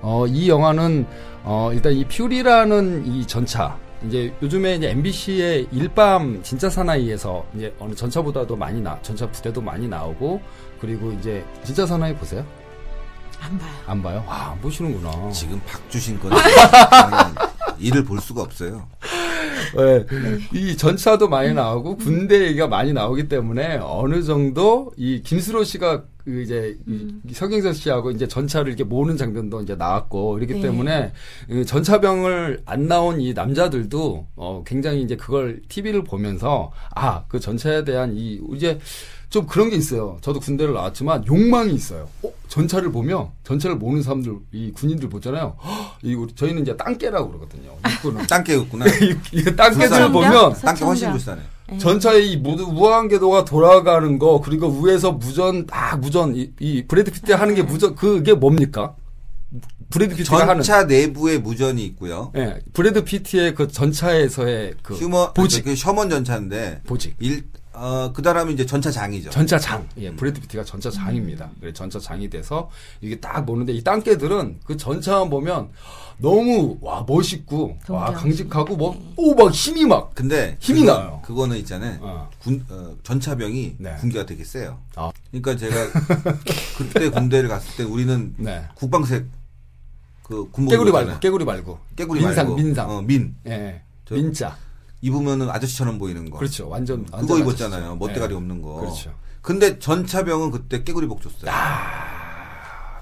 [0.00, 1.06] 어, 이 영화는,
[1.44, 7.94] 어, 일단 이 퓨리라는 이 전차, 이제 요즘에 이제 MBC의 일밤 진짜 사나이에서 이제 어느
[7.94, 10.40] 전차보다도 많이 나, 전차 부대도 많이 나오고,
[10.80, 12.42] 그리고 이제 진짜 사나이 보세요?
[13.38, 13.70] 안 봐요.
[13.86, 14.24] 안 봐요?
[14.26, 15.30] 와, 안 보시는구나.
[15.30, 16.38] 지금 박주신 거는
[17.80, 18.86] 일을 볼 수가 없어요.
[19.76, 20.04] 네.
[20.52, 26.42] 이 전차도 많이 나오고 군대 얘기가 많이 나오기 때문에 어느 정도 이 김수로 씨가 그
[26.42, 30.60] 이제 이 서경석 씨하고 이제 전차를 이렇게 모으는 장면도 이제 나왔고 이렇기 네.
[30.60, 31.12] 때문에
[31.50, 37.84] 이 전차병을 안 나온 이 남자들도 어 굉장히 이제 그걸 TV를 보면서 아 그 전차에
[37.84, 38.78] 대한 이 이제
[39.30, 40.16] 좀 그런 게 있어요.
[40.22, 42.08] 저도 군대를 나왔지만 욕망이 있어요.
[42.22, 42.32] 어?
[42.48, 45.56] 전차를 보면 전차를 모는 사람들 이 군인들 보잖아요.
[45.62, 47.72] 헉, 이 우리 저희는 이제 땅깨라고 그러거든요.
[48.26, 48.86] 땅깨였구나.
[49.56, 50.12] 땅깨들을 불쌍해.
[50.12, 51.10] 보면 땅깨 훨씬.
[51.10, 51.42] 불쌍해.
[51.70, 51.78] 네.
[51.78, 57.32] 전차의 이 모두 무한궤도가 돌아가는 거 그리고 위에서 무전 딱 무전 이, 이 브래드 피트
[57.32, 58.94] 하는 게 무전 그게 뭡니까?
[59.90, 62.32] 브래드 피트가 하는 전차 내부에 무전이 있고요.
[62.36, 67.44] 예 브래드 피트의 그 전차에서의 그 휴먼 보직 그 셔먼 전차인데 보직 일
[67.80, 69.30] 어, 그 다음에 이제 전차장이죠.
[69.30, 71.50] 전차장 예 브래드 피트가 전차장입니다.
[71.60, 75.68] 그래 전차장이 돼서 이게 딱 보는데 이 땅개들은 그 전차만 보면
[76.18, 78.22] 너무 와 멋있고 와 동경.
[78.22, 78.76] 강직하고
[79.16, 81.22] 뭐오막 힘이 막 근데 힘이 그거- 나요.
[81.24, 81.98] 그거는 있잖아요.
[82.02, 82.30] 어.
[82.40, 83.94] 군 어, 전차병이 네.
[84.00, 84.78] 군기가 되게 세요.
[84.96, 85.10] 아.
[85.30, 85.74] 그러니까 제가
[86.76, 88.64] 그때 군대를 갔을 때 우리는 네.
[88.74, 89.26] 국방색
[90.24, 90.90] 그 군복 깨구리.
[90.92, 94.56] 말고 깨구리 말고 깨구리 민상 말고 민상 어, 민예 저- 민자
[95.00, 96.38] 입으면은 아저씨처럼 보이는 거.
[96.38, 97.82] 그렇죠 완전 그거 완전 입었잖아요.
[97.82, 97.96] 아저씨죠.
[97.96, 98.36] 멋대가리 예.
[98.36, 98.74] 없는 거.
[98.80, 101.50] 그렇죠 근데 전차병은 그때 깨구리복 줬어요.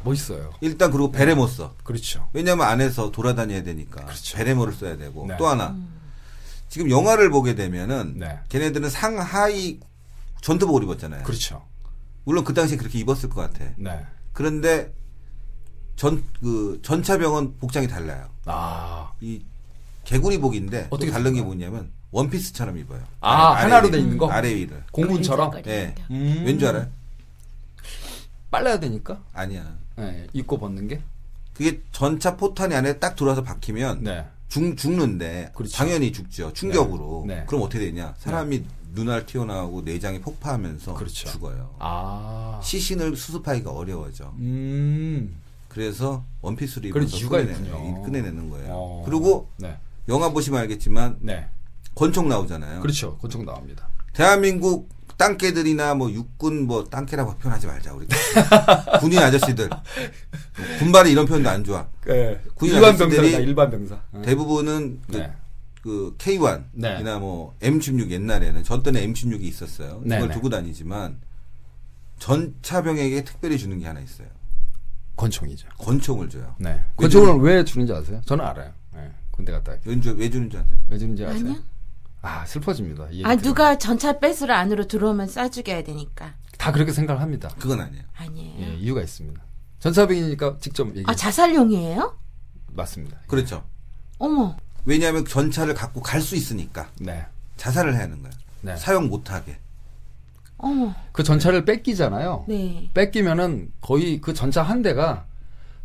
[0.04, 1.74] 멋있어요 일단 그리고 베레모 써.
[1.82, 4.36] 그렇죠 왜냐면 안에서 돌아다녀야 되니까 그렇죠.
[4.36, 5.36] 베레모를 써야 되고 네.
[5.36, 5.74] 또 하나
[6.68, 8.38] 지금 영화를 보게 되면은 네.
[8.48, 9.80] 걔네들은 상하이
[10.42, 11.24] 전투복을 입었잖아요.
[11.24, 11.64] 그렇죠
[12.24, 13.64] 물론 그 당시에 그렇게 입었을 것 같아.
[13.76, 14.92] 네 그런데
[15.96, 18.28] 전 그 전차병은 복장이 달라요.
[18.44, 19.42] 아, 이
[20.06, 21.42] 개구리복인데 또 어떻게 다른 게?
[21.42, 23.02] 뭐냐면 원피스처럼 입어요.
[23.20, 23.90] 아, 아래 하나로.
[23.90, 24.28] 돼 있는 거?
[24.30, 24.82] 아래 위를.
[24.92, 25.94] 공군처럼 예.
[26.10, 26.44] 음.
[26.46, 26.86] 왠줄 알아요?
[28.50, 29.76] 빨라야 되니까 아니야.
[29.96, 31.02] 네, 입고 벗는 게
[31.54, 34.24] 그게 전차 포탄이 안에 딱 들어와서 박히면 네.
[34.48, 35.76] 죽, 죽는데 그렇죠.
[35.76, 36.52] 당연히 죽죠.
[36.52, 37.24] 충격으로.
[37.26, 37.36] 네.
[37.36, 37.44] 네.
[37.46, 38.14] 그럼 어떻게 되냐?
[38.18, 38.64] 사람이
[38.94, 41.28] 눈알 튀어나오고 내장이 폭파하면서 그렇죠.
[41.28, 41.74] 죽어요.
[41.80, 42.60] 아.
[42.62, 44.32] 시신을 수습하기가 어려워져.
[44.38, 45.36] 음.
[45.68, 47.28] 그래서 원피스를 입어서.
[47.28, 48.68] 꺼내내는 거예요.
[48.70, 49.02] 어.
[49.04, 49.76] 그리고 네.
[50.08, 51.48] 영화 보시면 알겠지만 네.
[51.94, 52.80] 권총 나오잖아요.
[52.80, 53.16] 그렇죠.
[53.18, 53.88] 권총 나옵니다.
[54.12, 58.06] 대한민국 땅개들이나 뭐 육군 뭐 땅개라고 표현하지 말자 우리
[59.00, 59.70] 군인 아저씨들
[60.78, 61.86] 군발이 이런 표현도 안 좋아.
[62.06, 62.40] 네.
[62.54, 63.42] 군인 일반 아저씨들이 병사다.
[63.42, 64.02] 일반 병사.
[64.12, 64.22] 네.
[64.22, 65.32] 대부분은 그, 네.
[65.82, 67.18] 그 K1이나 네.
[67.18, 70.02] 뭐 M16 옛날에는 저 때는 M16이 있었어요.
[70.04, 70.34] 네, 그걸 네.
[70.34, 71.18] 두고 다니지만
[72.18, 74.28] 전차병에게 특별히 주는 게 하나 있어요.
[75.16, 75.68] 권총이죠.
[75.78, 76.54] 권총을 줘요.
[76.58, 76.82] 네.
[76.96, 78.20] 권총을 왜 주는지 아세요?
[78.26, 78.72] 저는 알아요.
[79.36, 79.44] 네.
[79.44, 80.78] 군대 갔다 왔기 왜, 주- 왜 주는지 아세요?
[80.88, 81.38] 왜 주는지 아세요?
[81.40, 81.62] 아니요.
[82.22, 83.06] 아, 슬퍼집니다.
[83.10, 83.42] 이 얘기 아 들으면.
[83.42, 87.50] 누가 전차 뺏으러 안으로 들어오면 쏴죽여야 되니까 다 그렇게 생각을 합니다.
[87.58, 88.02] 그건 아니에요.
[88.16, 88.60] 아니에요.
[88.60, 89.40] 예, 이유가 있습니다.
[89.80, 92.18] 전차병이니까 직접 얘기 아 자살용이에요?
[92.72, 93.18] 맞습니다.
[93.26, 93.64] 그렇죠.
[94.18, 94.56] 어머.
[94.86, 97.26] 왜냐하면 전차를 갖고 갈 수 있으니까 네.
[97.56, 98.34] 자살을 해야 하는 거예요.
[98.62, 98.76] 네.
[98.76, 99.58] 사용 못하게.
[100.56, 100.94] 어머.
[101.12, 102.46] 그 전차를 뺏기잖아요.
[102.48, 102.90] 네.
[102.94, 105.26] 뺏기면은 거의 그 전차 한 대가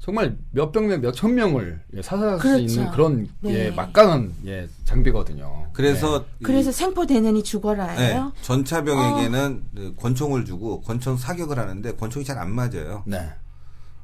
[0.01, 2.63] 정말 몇 병명 몇 천 명을 예, 사살할 수 그렇죠.
[2.63, 3.67] 있는 그런 네.
[3.67, 5.69] 예, 막강한 예, 장비거든요.
[5.73, 8.33] 그래서 이- 그래서 생포되느니 네, 죽어라예요.
[8.41, 13.03] 전차병에게는 그 권총을 주고 권총 사격을 하는데 권총이 잘 안 맞아요.
[13.05, 13.19] 네.
[13.19, 13.29] 네.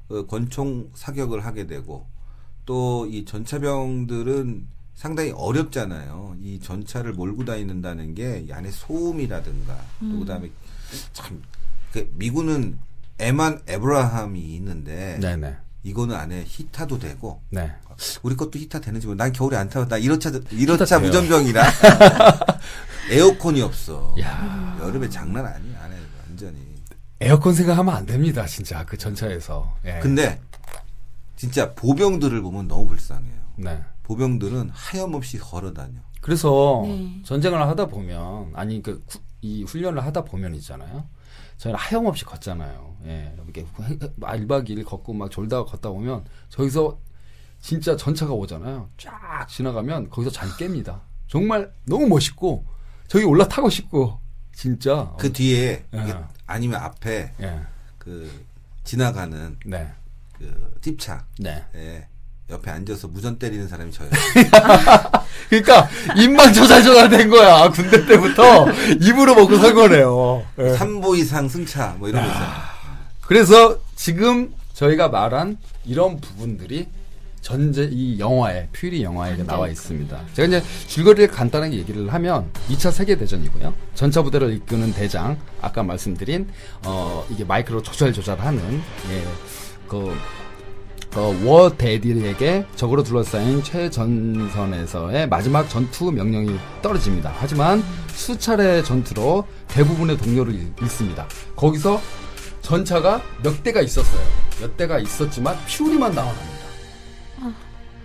[0.07, 2.05] 그 권총 사격을 하게 되고
[2.65, 6.35] 또 이 전차병들은 상당히 어렵잖아요.
[6.41, 10.49] 이 전차를 몰고 다니는다는 게 이 안에 소음이라든가 또 그다음에
[11.13, 11.41] 참
[11.91, 12.77] 그 미군은
[13.17, 15.55] 에만 에브라함이 있는데 네, 네.
[15.87, 17.71] 이거는 안에 히타도 되고 네.
[18.21, 19.17] 우리 것도 히타 되는지 모르.
[19.17, 20.99] 난 겨울에 안 타고 나 1호차 1호차 돼요.
[20.99, 21.63] 무전병이라
[23.11, 24.13] 에어컨이 없어.
[24.19, 24.77] 야.
[24.81, 25.95] 여름에 장난 아니야 안에
[26.27, 26.57] 완전히.
[27.19, 28.85] 에어컨 생각하면 안 됩니다, 진짜.
[28.85, 29.73] 그 전차에서.
[29.85, 29.99] 예.
[30.01, 30.39] 근데
[31.35, 33.37] 진짜 보병들을 보면 너무 불쌍해요.
[33.55, 33.81] 네.
[34.03, 35.99] 보병들은 하염없이 걸어다녀.
[36.21, 37.21] 그래서 네.
[37.25, 39.01] 전쟁을 하다 보면 아니 그
[39.41, 41.07] 이 훈련을 하다 보면 있잖아요.
[41.57, 42.97] 저희는 하염없이 걷잖아요.
[43.05, 43.33] 예.
[43.43, 46.99] 이렇게 1박 2일 걷고 막 졸다가 걷다 보면 저기서
[47.59, 48.89] 진짜 전차가 오잖아요.
[48.97, 51.01] 쫙 지나가면 거기서 잘 깹니다.
[51.27, 52.65] 정말 너무 멋있고
[53.07, 54.19] 저기 올라타고 싶고
[54.53, 56.23] 진짜 그 뒤에 예.
[56.45, 57.61] 아니면 앞에 예.
[57.97, 58.45] 그
[58.83, 59.91] 지나가는 네.
[60.33, 61.65] 그 찝차 네.
[61.75, 62.07] 예.
[62.49, 64.11] 옆에 앉아서 무전 때리는 사람이 저예요.
[65.49, 67.69] 그러니까 입만 조잘조잘 된 거야.
[67.69, 68.67] 군대 때부터
[69.01, 70.45] 입으로 먹고 산 거네요.
[70.59, 70.63] 예.
[70.75, 72.47] 3보 이상 승차 뭐 이런 거 있어요.
[73.21, 76.87] 그래서 지금 저희가 말한 이런 부분들이
[77.41, 80.17] 전제 이 영화에 퓨리 영화에 나와 있습니다.
[80.33, 83.73] 제가 이제 줄거리를 간단하게 얘기를 하면 2차 세계 대전이고요.
[83.93, 86.49] 전차 부대를 이끄는 대장 아까 말씀드린
[86.85, 90.15] 어 이게 마이크로 조절 조절하는 예그 어,
[91.15, 97.33] 워 대디에게 적으로 둘러싸인 최전선에서의 마지막 전투 명령이 떨어집니다.
[97.37, 101.25] 하지만 수차례 전투로 대부분의 동료를 잃- 잃습니다.
[101.55, 101.99] 거기서
[102.61, 104.21] 전차가 몇 대가 있었어요.
[104.59, 106.57] 몇 대가 있었지만 퓨리만 나와납니다.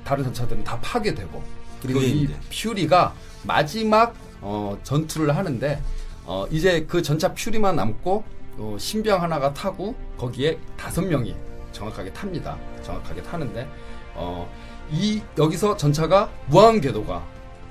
[0.05, 1.43] 다른 전차들은 다 파괴되고
[1.83, 2.29] 그리고 이.
[2.51, 5.83] 퓨리가 마지막 어, 전투를 하는데
[6.25, 8.25] 어, 이제 그 전차 퓨리만 남고
[8.59, 11.35] 어, 신병 하나가 타고 거기에 다섯 명이
[11.83, 12.57] 정확하게 탑니다.
[12.83, 13.69] 정확하게 타는데
[14.15, 14.49] 어,
[14.91, 17.27] 이 여기서 전차가 무한궤도가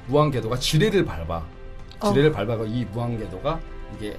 [0.07, 1.43] 무한궤도가 지뢰를 밟아
[2.03, 3.59] 지뢰를 밟아가 이 무한궤도가
[3.95, 4.17] 이게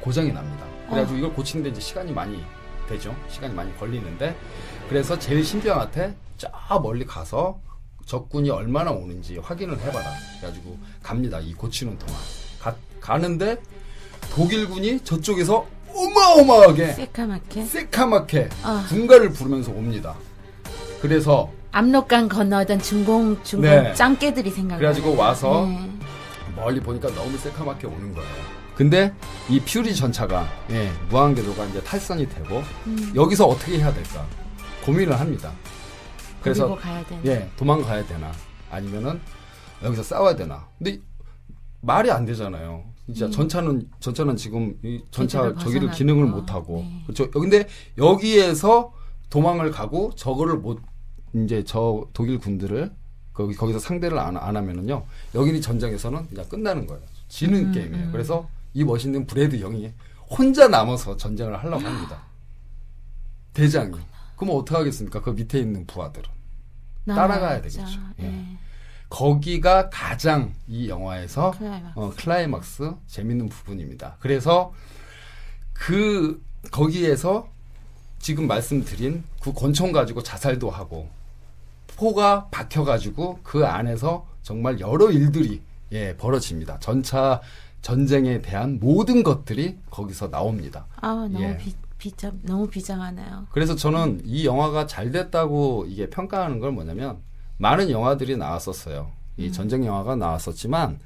[0.00, 0.66] 고장이 납니다.
[0.88, 2.42] 그래가지고 이걸 고치는데 이제 시간이 많이
[2.88, 3.14] 되죠.
[3.28, 4.36] 시간이 많이 걸리는데
[4.88, 6.50] 그래서 제일 신병한테 저
[6.82, 7.60] 멀리 가서
[8.04, 10.10] 적군이 얼마나 오는지 확인을 해봐라.
[10.40, 11.38] 그래가지고 갑니다.
[11.38, 12.14] 이 고치는 동안
[12.60, 13.60] 가, 가는데
[14.34, 18.86] 독일군이 저쪽에서 어마어마하게 새까맣게 새카맣게 아.
[18.88, 20.14] 군가를 부르면서 옵니다.
[21.00, 23.94] 그래서 압록강 건너던 중공 중공 네.
[23.94, 24.78] 짱깨들이 생각나.
[24.78, 25.90] 그래가지고 와서 네.
[26.56, 28.60] 멀리 보니까 너무 새카맣게 오는 거예요.
[28.74, 29.12] 근데
[29.48, 33.12] 이 퓨리 전차가 예, 무한궤도가 이제 탈선이 되고 음.
[33.14, 34.26] 여기서 어떻게 해야 될까
[34.84, 35.52] 고민을 합니다.
[36.42, 36.78] 그래서.
[37.26, 38.32] 예 도망가야 되나
[38.70, 39.20] 아니면은
[39.82, 40.66] 여기서 싸워야 되나.
[40.78, 40.98] 근데
[41.82, 42.84] 말이 안 되잖아요.
[43.06, 43.30] 진짜 음.
[43.30, 45.90] 전차는 전차는 지금 이 전차 저기를.
[45.90, 47.02] 기능을 못 하고 네.
[47.06, 47.30] 그렇죠.
[47.30, 47.66] 근데
[47.98, 48.92] 여기에서
[49.30, 50.80] 도망을 가고 저거를 못
[51.34, 52.92] 이제 저 독일 군들을
[53.32, 57.02] 거기 거기서 상대를 안, 안 하면은요 여기는 전장에서는 그냥 끝나는 거예요.
[57.28, 58.06] 지는 음, 게임이에요.
[58.06, 58.12] 음.
[58.12, 59.92] 그래서 이 멋있는 브레드 영이
[60.28, 62.22] 혼자 남아서 전쟁을 하려고 합니다.
[63.54, 63.96] 대장이.
[64.36, 65.20] 그럼 어떻게 하겠습니까?
[65.20, 66.28] 그 밑에 있는 부하들은.
[67.06, 67.62] 따라가야.
[67.62, 67.82] 되겠죠.
[68.20, 68.22] 예.
[68.22, 68.58] 네.
[69.10, 71.98] 거기가 가장 이 영화에서 클라이막스.
[71.98, 74.16] 어, 클라이막스 재밌는 부분입니다.
[74.20, 74.72] 그래서
[75.72, 77.48] 그 거기에서
[78.20, 81.08] 지금 말씀드린 그 권총 가지고 자살도 하고
[81.96, 85.60] 포가 박혀 가지고 그 안에서 정말 여러 일들이
[85.92, 86.78] 예 벌어집니다.
[86.78, 87.40] 전차
[87.82, 90.86] 전쟁에 대한 모든 것들이 거기서 나옵니다.
[90.96, 91.56] 아 너무 예.
[91.56, 93.48] 비, 비참 너무 비장하네요.
[93.50, 97.18] 그래서 저는 이 영화가 잘 됐다고 이게 평가하는 걸 뭐냐면
[97.60, 99.10] 많은 영화들이 나왔었어요.
[99.36, 100.98] 이 전쟁 영화가 나왔었지만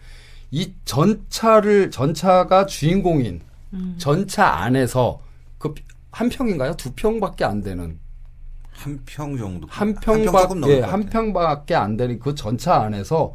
[0.53, 3.41] 이 전차를 전차가 주인공인
[3.73, 3.97] 음.
[3.99, 5.21] 전차 안에서
[5.59, 5.75] 그
[6.13, 6.77] 한 평인가요?
[6.77, 7.99] 두 평밖에 안 되는
[8.71, 9.67] 한 평 정도.
[9.69, 11.07] 한평 평밖 조금 넘을 예, 것 한.
[11.07, 13.35] 평밖에 안 되는 그 전차 안에서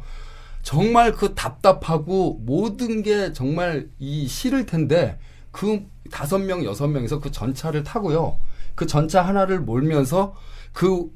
[0.62, 5.18] 정말 그 답답하고 모든 게 정말 이 싫을 텐데
[5.50, 8.38] 그 다섯 명 여섯 명이서 그 전차를 타고요.
[8.74, 10.34] 그 전차 하나를 몰면서
[10.72, 11.10] 그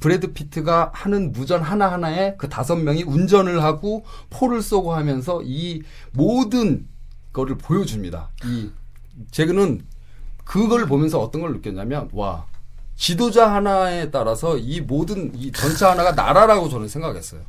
[0.00, 5.82] 브래드 피트가 하는 무전 하나하나에 그 다섯 명이 운전을 하고 포를 쏘고 하면서 이
[6.12, 6.86] 모든
[7.32, 8.30] 거를 보여줍니다.
[8.44, 8.70] 이
[9.30, 9.84] 제가는
[10.44, 12.46] 그걸 보면서 어떤 걸 느꼈냐면 와
[12.96, 17.42] 지도자 하나에 따라서 이 모든 이 전차 하나가 나라라고 저는 생각했어요.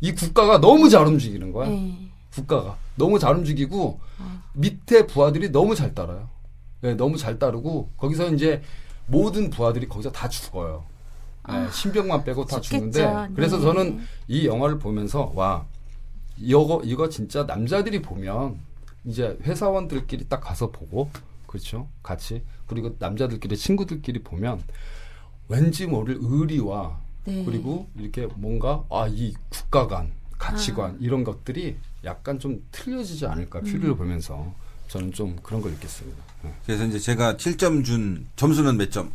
[0.00, 1.68] 이 국가가 너무 잘 움직이는 거야.
[1.68, 2.10] 네.
[2.32, 4.00] 국가가 너무 잘 움직이고
[4.52, 6.28] 밑에 부하들이 너무 잘 따라요.
[6.80, 8.62] 네, 너무 잘 따르고 거기서 이제
[9.06, 10.84] 모든 부하들이 거기서 다 죽어요.
[11.50, 12.90] 네, 신병만 빼고 다 죽겠죠.
[12.92, 13.62] 죽는데 그래서 네.
[13.62, 15.64] 저는 이 영화를 보면서 와
[16.36, 18.58] 이거 이거 진짜 남자들이 보면
[19.04, 21.10] 이제 회사원들끼리 딱 가서 보고
[21.46, 24.62] 그렇죠 같이 그리고 남자들끼리 친구들끼리 보면
[25.48, 27.44] 왠지 모를 의리와 네.
[27.44, 34.52] 그리고 이렇게 뭔가 아 이 국가관 가치관 이런 것들이 약간 좀 틀려지지 않을까 퓨리를 보면서
[34.88, 36.22] 저는 좀 그런 걸 느꼈습니다.
[36.44, 36.54] 네.
[36.64, 39.10] 그래서 이제 제가 7점 준 점수는 몇 점?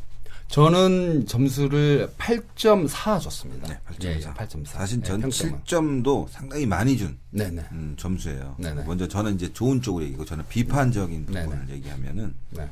[0.53, 3.67] 저는 점수를 8.4 줬습니다.
[3.69, 4.05] 네, 8.4.
[4.05, 4.65] 예, 예, 8.4.
[4.67, 5.61] 사실 네, 전 평점은.
[5.63, 7.63] 7점도 상당히 많이 준 네네.
[7.71, 8.55] 음, 점수예요.
[8.59, 8.83] 네네.
[8.83, 11.45] 먼저 저는 이제 좋은 쪽으로 얘기고 저는 비판적인 네네.
[11.45, 12.69] 부분을 얘기하면은 네.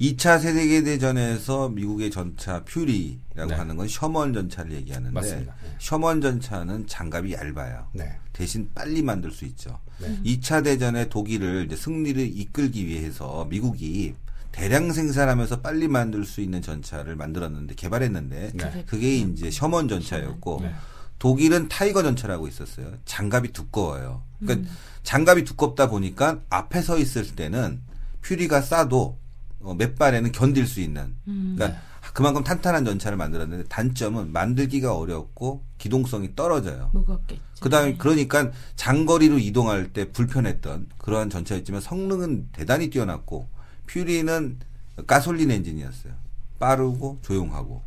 [0.00, 3.54] 2차 세계대전에서 미국의 전차 퓨리라고 네.
[3.56, 5.54] 하는 건 셔먼 전차를 얘기하는데 맞습니다.
[5.62, 5.70] 네.
[5.80, 7.88] 셔먼 전차는 장갑이 얇아요.
[7.92, 8.10] 네.
[8.32, 9.78] 대신 빨리 만들 수 있죠.
[10.00, 10.18] 네.
[10.24, 14.14] 2차 대전에 독일을 승리를 이끌기 위해서 미국이
[14.52, 18.84] 대량 생산하면서 빨리 만들 수 있는 전차를 만들었는데 개발했는데 네.
[18.86, 20.74] 그게 이제 셔먼 전차였고 네.
[21.18, 22.92] 독일은 타이거 전차라고 있었어요.
[23.04, 24.22] 장갑이 두꺼워요.
[24.40, 24.76] 그러니까 음.
[25.02, 27.80] 장갑이 두껍다 보니까 앞에 서 있을 때는
[28.22, 29.18] 퓨리가 싸도
[29.60, 31.14] 어, 몇 발에는 견딜 수 있는.
[31.28, 31.54] 음.
[31.56, 31.84] 그러니까 네.
[32.12, 36.90] 그만큼 탄탄한 전차를 만들었는데 단점은 만들기가 어렵고 기동성이 떨어져요.
[36.92, 37.40] 무겁겠죠.
[37.60, 43.48] 그다음에 그러니까 장거리로 이동할 때 불편했던 그러한 전차였지만 성능은 대단히 뛰어났고
[43.86, 44.58] 퓨리는
[45.06, 46.12] 가솔린 엔진이었어요.
[46.58, 47.82] 빠르고 조용하고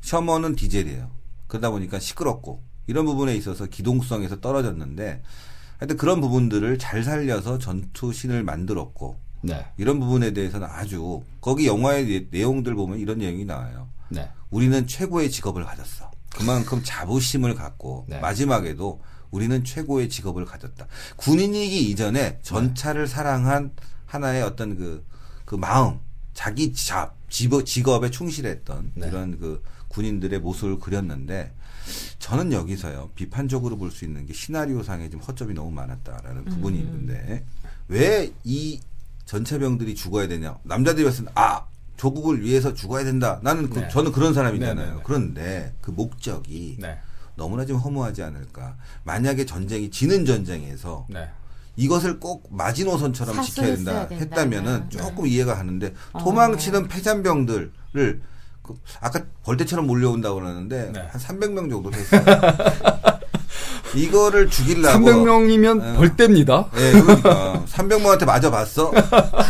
[0.00, 1.10] 셔먼은 디젤이에요.
[1.46, 5.22] 그러다 보니까 시끄럽고 이런 부분에 있어서 기동성에서 떨어졌는데
[5.78, 9.66] 하여튼 그런 부분들을 잘 살려서 전투신을 만들었고 네.
[9.76, 13.88] 이런 부분에 대해서는 아주 거기 영화의 내- 내용들 보면 이런 내용이 나와요.
[14.08, 14.30] 네.
[14.50, 16.10] 우리는 최고의 직업을 가졌어.
[16.30, 18.20] 그만큼 자부심을 갖고 네.
[18.20, 19.00] 마지막에도
[19.30, 20.86] 우리는 최고의 직업을 가졌다.
[21.16, 23.72] 군인이기 이전에 전차를 사랑한
[24.12, 25.04] 하나의 어떤 그,
[25.46, 25.98] 그 마음,
[26.34, 29.08] 자기 잡, 직업, 직업에 충실했던 네.
[29.08, 31.52] 이런 그 군인들의 모습을 그렸는데
[32.18, 37.44] 저는 여기서요, 비판적으로 볼 수 있는 게 시나리오상에 좀 허점이 너무 많았다라는 부분이 있는데
[37.88, 38.80] 왜 이
[39.24, 40.58] 전차병들이 죽어야 되냐.
[40.64, 41.64] 남자들이 봤을 때, 아,
[41.96, 43.40] 조국을 위해서 죽어야 된다.
[43.42, 43.88] 나는 그- 네.
[43.88, 44.74] 저는 그런 사람이잖아요.
[44.74, 45.02] 네, 네, 네.
[45.04, 46.98] 그런데 그 목적이 네.
[47.36, 48.76] 너무나 좀 허무하지 않을까.
[49.04, 51.30] 만약에 전쟁이 지는 전쟁에서 네.
[51.76, 54.06] 이것을 꼭 마지노선처럼 지켜야 된다.
[54.10, 54.98] 했다면은 네.
[54.98, 57.72] 조금 이해가 가는데 도망치는 패잔병들을
[58.62, 61.00] 그 아까 벌떼처럼 몰려온다고 그러는데 네.
[61.10, 62.22] 한 300명 정도 됐어요.
[63.94, 65.96] 이거를 죽이려고 300명이면 어.
[65.98, 66.66] 벌떼입니다.
[66.76, 68.90] 예, 그러니까 300명한테 맞아봤어?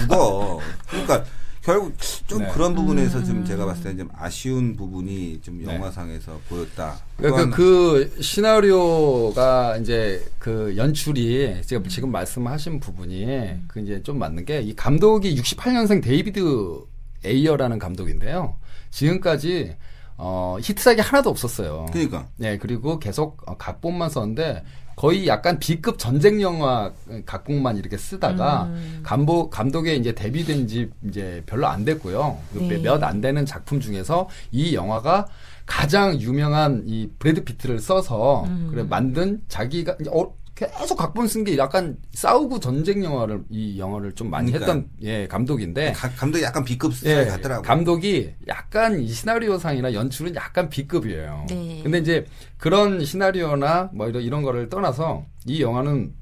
[0.01, 0.59] 죽어.
[0.89, 1.25] 그러니까
[1.63, 1.95] 결국
[2.27, 2.49] 좀 네.
[2.53, 5.73] 그런 부분에서 좀 제가 봤을 때좀 아쉬운 부분이 좀 네.
[5.73, 6.99] 영화상에서 보였다.
[7.17, 13.27] 그러니까 그 시나리오가 이제 그 연출이 지금 지금 말씀하신 부분이
[13.69, 16.81] 그 이제 좀 맞는 게 이 감독이 68년생 데이비드
[17.25, 18.57] 에이어라는 감독인데요.
[18.91, 19.77] 지금까지
[20.17, 21.87] 어 히트작이 하나도 없었어요.
[21.93, 24.63] 그러니까 네, 그리고 계속 어, 각본만 썼는데
[24.97, 26.93] 거의 약간 B급 전쟁 영화
[27.27, 28.71] 각본만 이렇게 쓰다가
[29.03, 32.39] 감독 감독에 이제 데뷔된 지 이제 별로 안 됐고요.
[32.55, 32.79] 네.
[32.79, 35.27] 몇안 되는 작품 중에서 이 영화가
[35.67, 40.35] 가장 유명한 이 브래드 피트를 써서 그래 만든 자기가 어,
[40.67, 44.79] 계속 각본 쓴 게 약간 싸우고 전쟁 영화를 이 영화를 좀 많이 그러니까요.
[44.79, 47.63] 했던 예 감독인데 가- 감독이 약간 B급 스타일 예, 같더라고.
[47.63, 51.47] 감독이 약간 이 시나리오상이나 연출은 약간 B급이에요.
[51.49, 51.81] 네.
[51.83, 52.27] 근데 이제
[52.59, 56.13] 그런 시나리오나 뭐 이런, 이런 거를 떠나서 이 영화는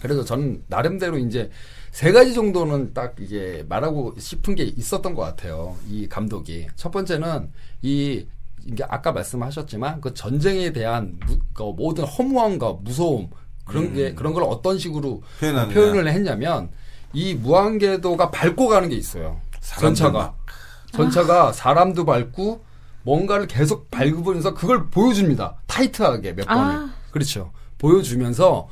[0.00, 1.50] 그래도 저는 나름대로 이제
[1.90, 5.76] 세 가지 정도는 딱 이게 말하고 싶은 게 있었던 것 같아요.
[5.88, 6.66] 이 감독이.
[6.76, 7.50] 첫 번째는
[7.82, 8.26] 이
[8.66, 13.28] 이게 아까 말씀하셨지만 그 전쟁에 대한 무- 그 모든 허무함과 무서움
[13.64, 15.74] 그런 게 그런 걸 어떤 식으로 표현하느냐.
[15.74, 16.70] 표현을 했냐면
[17.12, 19.40] 이 무한궤도가 밟고 가는 게 있어요.
[19.60, 20.46] 전차가 막.
[20.92, 22.62] 전차가 사람도 밟고
[23.02, 25.56] 뭔가를 계속 밟으면서 그걸 보여줍니다.
[25.66, 26.62] 타이트하게 몇 번을.
[26.62, 26.94] 아.
[27.10, 27.52] 그렇죠.
[27.78, 28.68] 보여주면서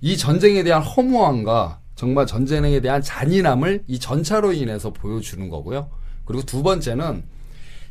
[0.00, 5.88] 이 전쟁에 대한 허무함과 정말 전쟁에 대한 잔인함을 이 전차로 인해서 보여주는 거고요.
[6.24, 7.24] 그리고 두 번째는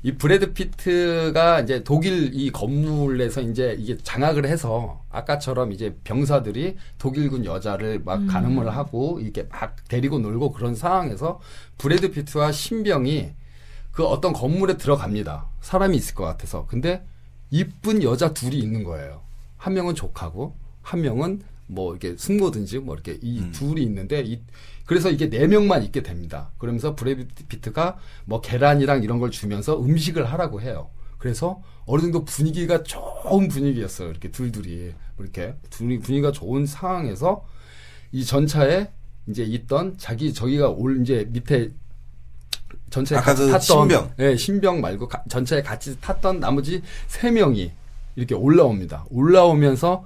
[0.03, 7.45] 이 브래드 피트가 이제 독일 이 건물에서 이제 이게 장악을 해서 아까처럼 이제 병사들이 독일군
[7.45, 11.39] 여자를 막 가늠을 하고 이렇게 막 데리고 놀고 그런 상황에서
[11.77, 13.31] 브래드 피트와 신병이
[13.91, 15.47] 그 어떤 건물에 들어갑니다.
[15.61, 16.65] 사람이 있을 것 같아서.
[16.65, 17.05] 근데
[17.51, 19.21] 이쁜 여자 둘이 있는 거예요.
[19.57, 24.41] 한 명은 조카고 한 명은 뭐 이렇게 숙모든지 뭐 이렇게 이 둘이 있는데 이
[24.85, 26.51] 그래서 이게 네 명만 있게 됩니다.
[26.57, 30.89] 그러면서 브래드 피트가 뭐 계란이랑 이런 걸 주면서 음식을 하라고 해요.
[31.17, 34.09] 그래서 어느 정도 분위기가 좋은 분위기였어요.
[34.09, 37.45] 이렇게 둘둘이 이렇게 둘이 분위기가 좋은 상황에서
[38.11, 38.89] 이 전차에
[39.27, 41.71] 이제 있던 자기 저기가 올 이제 밑에
[42.89, 44.11] 전차에 같이 그 탔던 신병.
[44.19, 47.71] 예, 신병 말고 가- 전차에 같이 탔던 나머지 세 명이
[48.15, 49.05] 이렇게 올라옵니다.
[49.09, 50.03] 올라오면서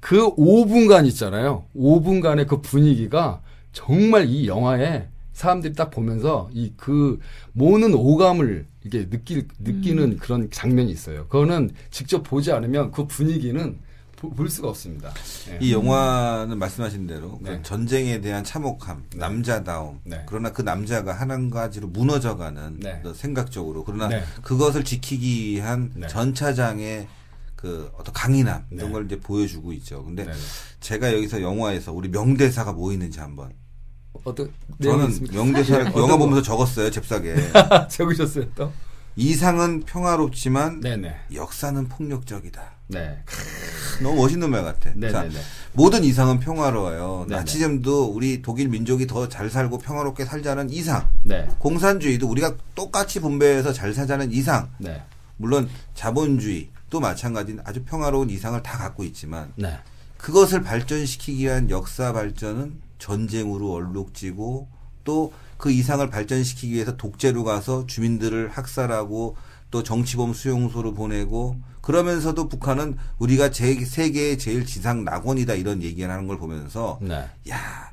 [0.00, 1.64] 그 5분간 있잖아요.
[1.76, 3.40] 5분간의 그 분위기가
[3.80, 7.20] 정말 이 영화에 사람들이 딱 보면서 이 그
[7.52, 11.26] 모는 오감을 이게 느낄 느끼는 그런 장면이 있어요.
[11.28, 13.78] 그거는 직접 보지 않으면 그 분위기는
[14.16, 15.12] 보- 볼 수가 없습니다.
[15.50, 15.58] 예.
[15.60, 17.60] 이 영화는 말씀하신 대로 그 네.
[17.62, 20.00] 전쟁에 대한 참혹함, 남자다움.
[20.04, 20.22] 네.
[20.26, 22.96] 그러나 그 남자가 한 가지로 무너져가는 네.
[23.00, 24.22] 어떤 생각적으로 그러나 네.
[24.40, 26.06] 그것을 지키기 위한 네.
[26.06, 27.08] 전차장의
[27.56, 28.92] 그 어떤 강인함 이런 네.
[28.92, 30.02] 걸 이제 보여주고 있죠.
[30.02, 30.32] 근데 네.
[30.80, 33.50] 제가 여기서 영화에서 우리 명대사가 뭐 있는지 한번
[34.24, 34.50] 어떤
[34.82, 35.34] 저는 있습니까?
[35.36, 36.16] 명대사를 그 영화?
[36.16, 37.34] 보면서 적었어요 잽싸게
[37.90, 38.72] 적으셨어요 또?
[39.18, 41.14] 이상은 평화롭지만 네네.
[41.32, 42.62] 역사는 폭력적이다.
[42.88, 43.18] 네.
[44.02, 44.90] 너무 멋있는 말 같아.
[44.94, 45.30] 네네네.
[45.30, 45.40] 자,
[45.72, 47.24] 모든 이상은 평화로워요.
[47.26, 47.38] 네네.
[47.40, 51.08] 나치즘도 우리 독일 민족이 더 잘 살고 평화롭게 살자는 이상.
[51.22, 51.48] 네.
[51.58, 54.68] 공산주의도 우리가 똑같이 분배해서 잘 살자는 이상.
[54.76, 55.02] 네.
[55.38, 59.78] 물론 자본주의도 마찬가지인 아주 평화로운 이상을 다 갖고 있지만 네.
[60.18, 64.68] 그것을 발전시키기 위한 역사 발전은 전쟁으로 얼룩지고
[65.04, 69.36] 또 그 이상을 발전시키기 위해서 독재로 가서 주민들을 학살하고
[69.70, 76.26] 또 정치범 수용소로 보내고 그러면서도 북한은 우리가 제, 세계의 제일 지상 낙원이다 이런 얘기를 하는
[76.26, 77.24] 걸 보면서 네.
[77.48, 77.92] 야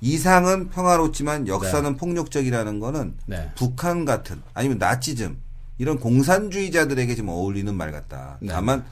[0.00, 3.50] 이상은 평화롭지만 역사는 폭력적이라는 거는 네.
[3.56, 5.38] 북한 같은 아니면 나치즘
[5.78, 8.38] 이런 공산주의자들에게 지금 어울리는 말 같다.
[8.40, 8.48] 네.
[8.52, 8.84] 다만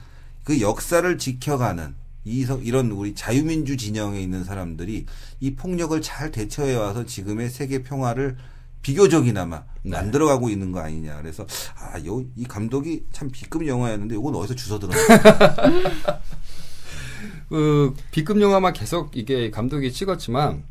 [0.43, 1.95] 그 역사를 지켜가는
[2.27, 5.05] 이 서- 이런 우리 자유민주 진영에 있는 사람들이
[5.39, 8.35] 이 폭력을 잘 대처해 와서 지금의 세계 평화를
[8.81, 9.91] 비교적이나마 네.
[9.91, 11.17] 만들어가고 있는 거 아니냐.
[11.21, 16.21] 그래서 아, 요, 이 감독이 참 B급 영화였는데 이건 어디서 주워 들었나?
[17.49, 20.63] 그 B급 영화만 계속 이게 감독이 찍었지만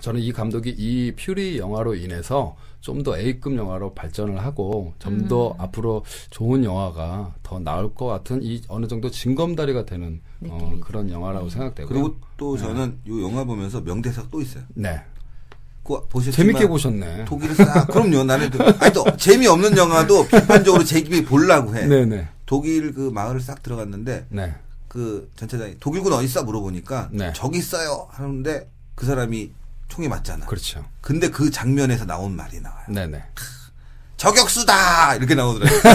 [0.00, 6.04] 저는 이 감독이 이 퓨리 영화로 인해서 좀 더 A급 영화로 발전을 하고 좀더 앞으로
[6.30, 11.88] 좋은 영화가 더 나올 것 같은 이 어느 정도 징검다리가 되는 어, 그런 영화라고 생각되고요.
[11.88, 14.64] 그리고 또 저는 이 영화 보면서 명대사가 또 있어요.
[14.74, 15.00] 네.
[15.82, 17.24] 그거 보셨지만 재밌게 보셨네.
[17.24, 18.24] 독일을 싹 그럼요.
[18.24, 21.86] 나는 또, 아니 또 재미없는 영화도 비판적으로 재미 보려고 해.
[21.86, 22.28] 네네.
[22.46, 24.54] 독일 그 마을을 싹 들어갔는데 네.
[24.86, 27.32] 그 전차장이 독일군 어디 있어 물어보니까 네.
[27.34, 29.50] 저기 있어요 하는데 그 사람이
[29.88, 30.46] 총에 맞잖아.
[30.46, 30.84] 그렇죠.
[31.00, 32.84] 근데 그 장면에서 나온 말이 나와요.
[32.88, 33.22] 네네.
[34.16, 35.80] 저격수다 이렇게 나오더라고요.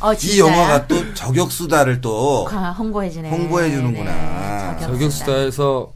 [0.00, 0.38] 어, 어, 이?
[0.38, 3.28] 영화가 또 저격수다를 또 가- 홍보해주네.
[3.30, 4.12] 홍보해 주는구나.
[4.12, 4.86] 네, 저격수다.
[4.92, 5.92] 저격수다에서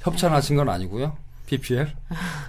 [0.00, 1.16] 협찬하신 건 아니고요.
[1.46, 1.94] PPL.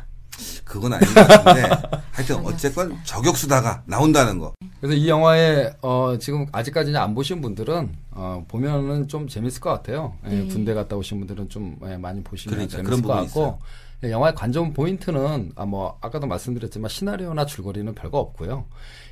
[0.70, 1.70] 그건 아닌 것 같은데
[2.12, 4.54] 하여튼 어쨌건 저격수다가 나온다는 거.
[4.80, 10.14] 그래서 이 영화에 어 지금 아직까지 안 보신 분들은 어 보면은 좀 재밌을 것 같아요.
[10.26, 10.48] 예, 네.
[10.48, 13.60] 군대 갔다 오신 분들은 좀 예, 많이 보시면 그러니까, 재밌을 그런 것 같고
[14.04, 18.66] 예, 영화의 관전 포인트는 아 뭐 아까도 말씀드렸지만 시나리오나 줄거리는 별거 없고요.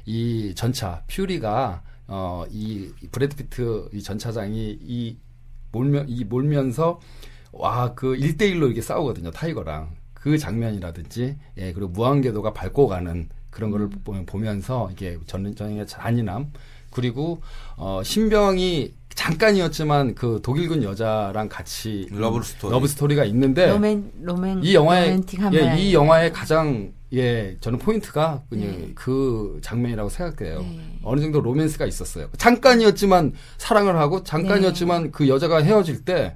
[0.06, 5.18] 이 전차 퓨리가 어 이 브래드 피트 이 전차장이 이
[5.74, 7.00] 몰면 이 몰면서
[7.52, 9.32] 와그 1대1로 이렇게 싸우거든요.
[9.32, 9.90] 타이거랑.
[10.28, 16.52] 그 장면이라든지 예 그리고 무한궤도가 밟고 가는 그런 거를 보- 보면서 이게 전쟁의 잔인함
[16.92, 17.42] 그리고
[17.78, 22.72] 어 신병이 잠깐이었지만 그 독일군 여자랑 같이 러브 스토리.
[22.72, 25.22] 러브 스토리가 있는데 로맨 로맨 이 영화의
[25.54, 25.78] 예.
[25.80, 28.92] 이 영화의 가장 예 저는 포인트가 그냥 네.
[28.94, 30.60] 그 장면이라고 생각돼요.
[30.60, 31.00] 네.
[31.04, 32.28] 어느 정도 로맨스가 있었어요.
[32.38, 35.10] 잠깐이었지만 사랑을 하고 잠깐이었지만 네.
[35.12, 36.36] 그 여자가 헤어질 때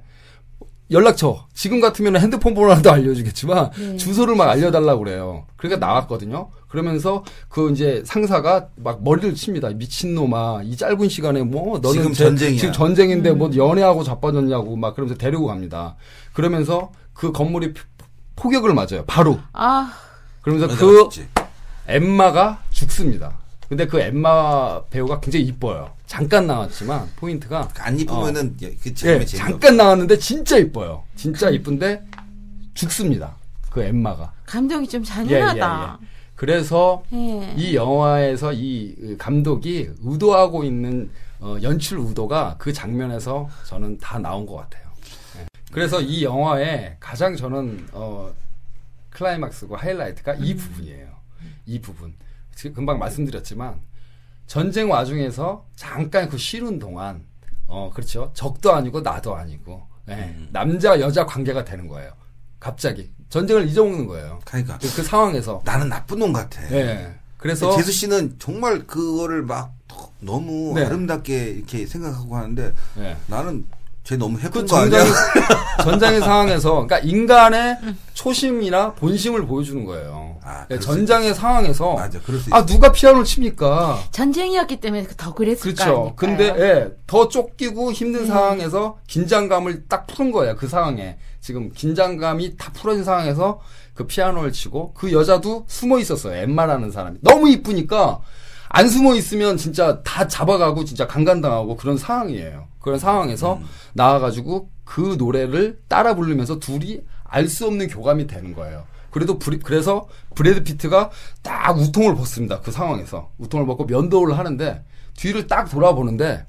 [0.92, 3.96] 연락처 지금 같으면 핸드폰 번호라도 알려주겠지만 네.
[3.96, 5.46] 주소를 막 알려달라고 그래요.
[5.56, 6.50] 그러니까 나왔거든요.
[6.68, 9.68] 그러면서 그 이제 상사가 막 머리를 칩니다.
[9.70, 12.58] 미친놈아 이 짧은 시간에 뭐 너는 지금 제- 전쟁이야.
[12.58, 15.96] 지금 전쟁인데 뭐 연애하고 자빠졌냐고 막 그러면서 데리고 갑니다.
[16.32, 17.82] 그러면서 그 건물이 포-
[18.36, 19.04] 포격을 맞아요.
[19.06, 19.38] 바로.
[19.52, 19.92] 아
[20.40, 21.28] 그러면서 그 죽지.
[21.88, 23.38] 엠마가 죽습니다.
[23.72, 25.90] 근데 그 엠마 배우가 굉장히 이뻐요.
[26.04, 31.04] 잠깐 나왔지만 포인트가 안 이쁘면은 예, 그 예, 잠깐 나왔는데 진짜 이뻐요.
[31.16, 32.04] 진짜 이쁜데
[32.74, 33.34] 죽습니다.
[33.70, 34.30] 그 엠마가.
[34.44, 35.98] 감독이 좀 예, 예, 잔인하다.
[36.02, 36.06] 예.
[36.34, 37.54] 그래서 예.
[37.56, 41.10] 이 영화에서 이 감독이 의도하고 있는
[41.40, 44.84] 어, 연출 의도가 그 장면에서 저는 다 나온 것 같아요.
[45.38, 45.46] 예.
[45.72, 48.30] 그래서 이 영화의 가장 저는 어,
[49.08, 51.06] 클라이막스고 하이라이트가 이 부분이에요.
[51.64, 52.12] 이 부분.
[52.54, 53.80] 지금 금방 말씀드렸지만
[54.46, 57.24] 전쟁 와중에서 잠깐 그 쉬는 동안
[57.66, 62.12] 어 그렇죠 적도 아니고 나도 아니고 예, 남자 여자 관계가 되는 거예요.
[62.58, 64.40] 갑자기 전쟁을 잊어먹는 거예요.
[64.44, 66.62] 그러니까 그, 그 상황에서 나는 나쁜 놈 같아.
[66.72, 67.14] 예.
[67.38, 69.74] 그래서 재수 씨는 정말 그거를 막
[70.20, 70.84] 너무 네.
[70.84, 73.16] 아름답게 이렇게 생각하고 하는데 예.
[73.26, 73.66] 나는
[74.04, 74.98] 쟤 너무 그 해픈 거 아니야?
[75.04, 75.14] 전쟁
[75.84, 77.78] 전쟁의 상황에서 그러니까 인간의
[78.14, 80.38] 초심이나 본심을 보여주는 거예요.
[80.42, 82.66] 아, 그러니까 수 전장의 상황에서 맞아, 그럴 수 아.
[82.66, 84.00] 누가 피아노를 칩니까?
[84.10, 85.82] 전쟁이었기 때문에 더 그랬을 거 그렇죠.
[85.82, 86.14] 아닐까요?
[86.16, 88.26] 근데 예, 더 쫓기고 힘든 네.
[88.26, 90.56] 상황에서 긴장감을 딱 푸는 거예요.
[90.56, 93.60] 그 상황에 지금 긴장감이 다 풀어진 상황에서
[93.94, 96.34] 그 피아노를 치고 그 여자도 숨어 있었어요.
[96.42, 98.20] 엠마라는 사람이 너무 이쁘니까
[98.68, 102.71] 안 숨어 있으면 진짜 다 잡아가고 진짜 강간당하고 그런 상황이에요.
[102.82, 103.64] 그런 상황에서 음.
[103.94, 108.84] 나와가지고 그 노래를 따라 부르면서 둘이 알 수 없는 교감이 되는 거예요.
[109.10, 111.10] 그래도 브리- 그래서 브래드 피트가
[111.42, 112.60] 딱 웃통을 벗습니다.
[112.60, 114.84] 그 상황에서 웃통을 벗고 면도를 하는데
[115.16, 116.46] 뒤를 딱 돌아보는데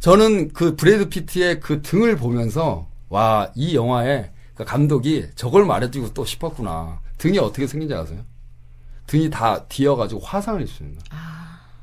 [0.00, 6.24] 저는 그 브래드 피트의 그 등을 보면서 와 이 영화에 그 감독이 저걸 말해주고 또
[6.24, 7.00] 싶었구나.
[7.18, 8.20] 등이 어떻게 생긴지 아세요?
[9.06, 11.02] 등이 다 뒤어가지고 화상을 입습니다.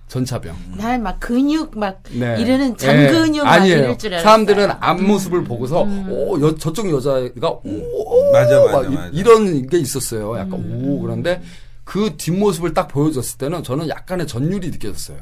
[0.08, 0.56] 전차병.
[0.78, 2.40] 난막 근육 막 네.
[2.40, 2.78] 이러는 예.
[2.78, 3.66] 잔근육 막.
[3.66, 4.20] 이럴 줄 알았어요.
[4.20, 4.24] 음.
[4.24, 9.08] 사람들은 앞모습을 보고서 오 여, 저쪽 여자가 오, 오 맞아, 맞아, 막 이- 맞아.
[9.14, 10.36] 이런 게 있었어요.
[10.38, 10.84] 약간 음.
[10.86, 11.42] 오 그런데
[11.84, 15.18] 그 뒷모습을 딱 보여줬을 때는 저는 약간의 전율이 느껴졌어요.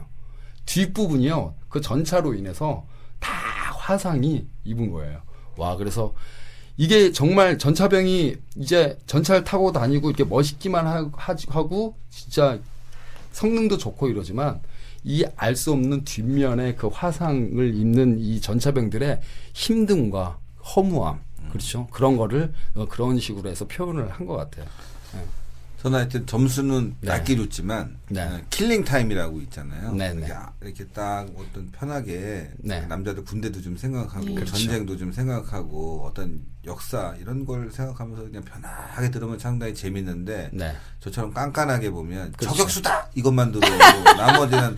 [0.66, 1.56] 뒷부분이요.
[1.70, 2.86] 그 전차로 인해서
[3.20, 3.32] 다
[3.78, 5.22] 화상이 입은 거예요.
[5.58, 6.14] 와 그래서
[6.78, 12.60] 이게 정말 전차병이 이제 전차를 타고 다니고 이렇게 멋있기만 하- 하지- 하고 진짜
[13.32, 14.62] 성능도 좋고 이러지만
[15.06, 19.20] 이 알 수 없는 뒷면에 그 화상을 입는 이 전차병들의
[19.54, 20.36] 힘듦과
[20.76, 24.66] 허무함 그렇죠 그런 거를 어, 그런 식으로 해서 표현을 한 것 같아요.
[25.84, 27.10] 저는 하여튼 점수는 네.
[27.10, 28.22] 낮게 줬지만 네.
[28.22, 29.92] 어, killing time이라고 있잖아요.
[29.92, 30.20] 네, 네.
[30.20, 32.86] 이렇게, 아- 이렇게 딱 어떤 편하게 네.
[32.88, 34.54] 남자들 군대도 좀 생각하고 그렇죠.
[34.56, 40.74] 전쟁도 좀 생각하고 어떤 역사 이런 걸 생각하면서 그냥 편하게 들으면 상당히 재밌는데 네.
[41.02, 42.56] 저처럼 깐깐하게 보면 그렇죠.
[42.56, 43.68] 저격수다 이것만 들어도
[44.16, 44.78] 나머지는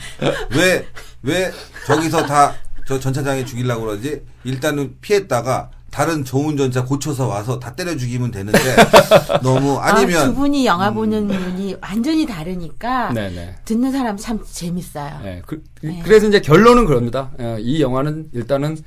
[0.56, 0.88] 왜
[1.22, 1.52] 왜
[1.86, 2.56] 저기서 다
[2.88, 8.60] 저 전차장에 죽이려고 그러지 일단은 피했다가 다른 좋은 전차 고쳐서 와서 다 때려 죽이면 되는데
[9.42, 10.34] 너무 아, 아니면 음.
[10.34, 13.56] 두 분이 영화 보는 눈이 완전히 다르니까 네네.
[13.64, 15.22] 듣는 사람 참 재밌어요.
[15.24, 15.42] 네.
[15.46, 16.04] 그, 네.
[16.06, 17.32] 래서 이제 결론은 그럽니다.
[17.40, 18.78] 어, 이 영화는 일단은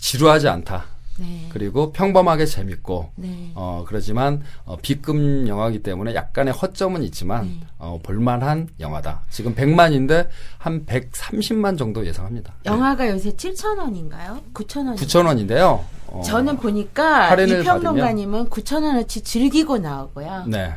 [0.00, 0.86] 지루하지 않다.
[1.18, 1.50] 네.
[1.52, 3.52] 그리고 평범하게 재밌고 네.
[3.54, 7.66] 어, 그러지만, 어, B급 영화이기 때문에 약간의 허점은 있지만, 네.
[7.78, 9.20] 어, 볼만한 영화다.
[9.30, 12.54] 지금 100만인데, 한 130만 정도 예상합니다.
[12.64, 14.40] 영화가 요새 7천 원인가요?
[14.54, 14.96] 9천 원.
[14.96, 15.84] 9,000원인데요.
[16.14, 20.44] 어, 저는 보니까 이 평론가님은 9천 원어치 즐기고 나오고요.
[20.46, 20.74] 네.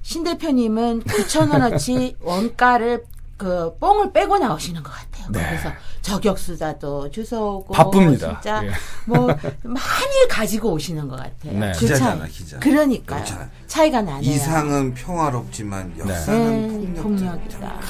[0.00, 3.04] 신 대표님은 9천 원어치 원가를
[3.36, 5.26] 그 뽕을 빼고 나오시는 것 같아요.
[5.30, 5.44] 네.
[5.48, 5.70] 그래서
[6.00, 8.40] 저격수다도 주워오고 바쁩니다.
[8.40, 8.70] 진짜 예.
[9.06, 9.26] 뭐
[9.62, 11.58] 많이 가지고 오시는 것 같아요.
[11.58, 11.72] 네.
[11.72, 12.26] 그 기자잖아.
[12.26, 12.58] 기자.
[12.60, 13.22] 그러니까요.
[13.22, 13.50] 그렇잖아.
[13.66, 14.30] 차이가 나네요.
[14.30, 17.02] 이상은 평화롭지만 네, 역사는 폭력.
[17.02, 17.80] 폭력이다.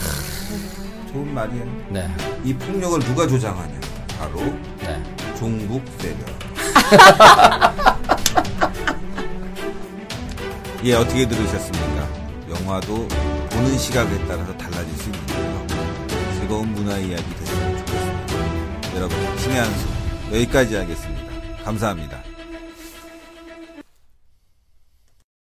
[1.12, 1.64] 좋은 말이에요.
[1.90, 2.10] 네.
[2.44, 3.80] 이 폭력을 누가 조장하냐?
[4.18, 4.36] 바로
[4.80, 5.02] 네.
[5.38, 6.41] 종북 세력.
[10.84, 12.08] 예, 어떻게 들으셨습니까?
[12.50, 13.06] 영화도
[13.50, 15.64] 보는 시각에 따라서 달라질 수 있는데요.
[16.38, 18.96] 즐거운 문화 이야기 됐으면 좋겠습니다.
[18.96, 19.86] 여러분, 신의 한수
[20.32, 21.22] 여기까지 하겠습니다.
[21.64, 22.31] 감사합니다.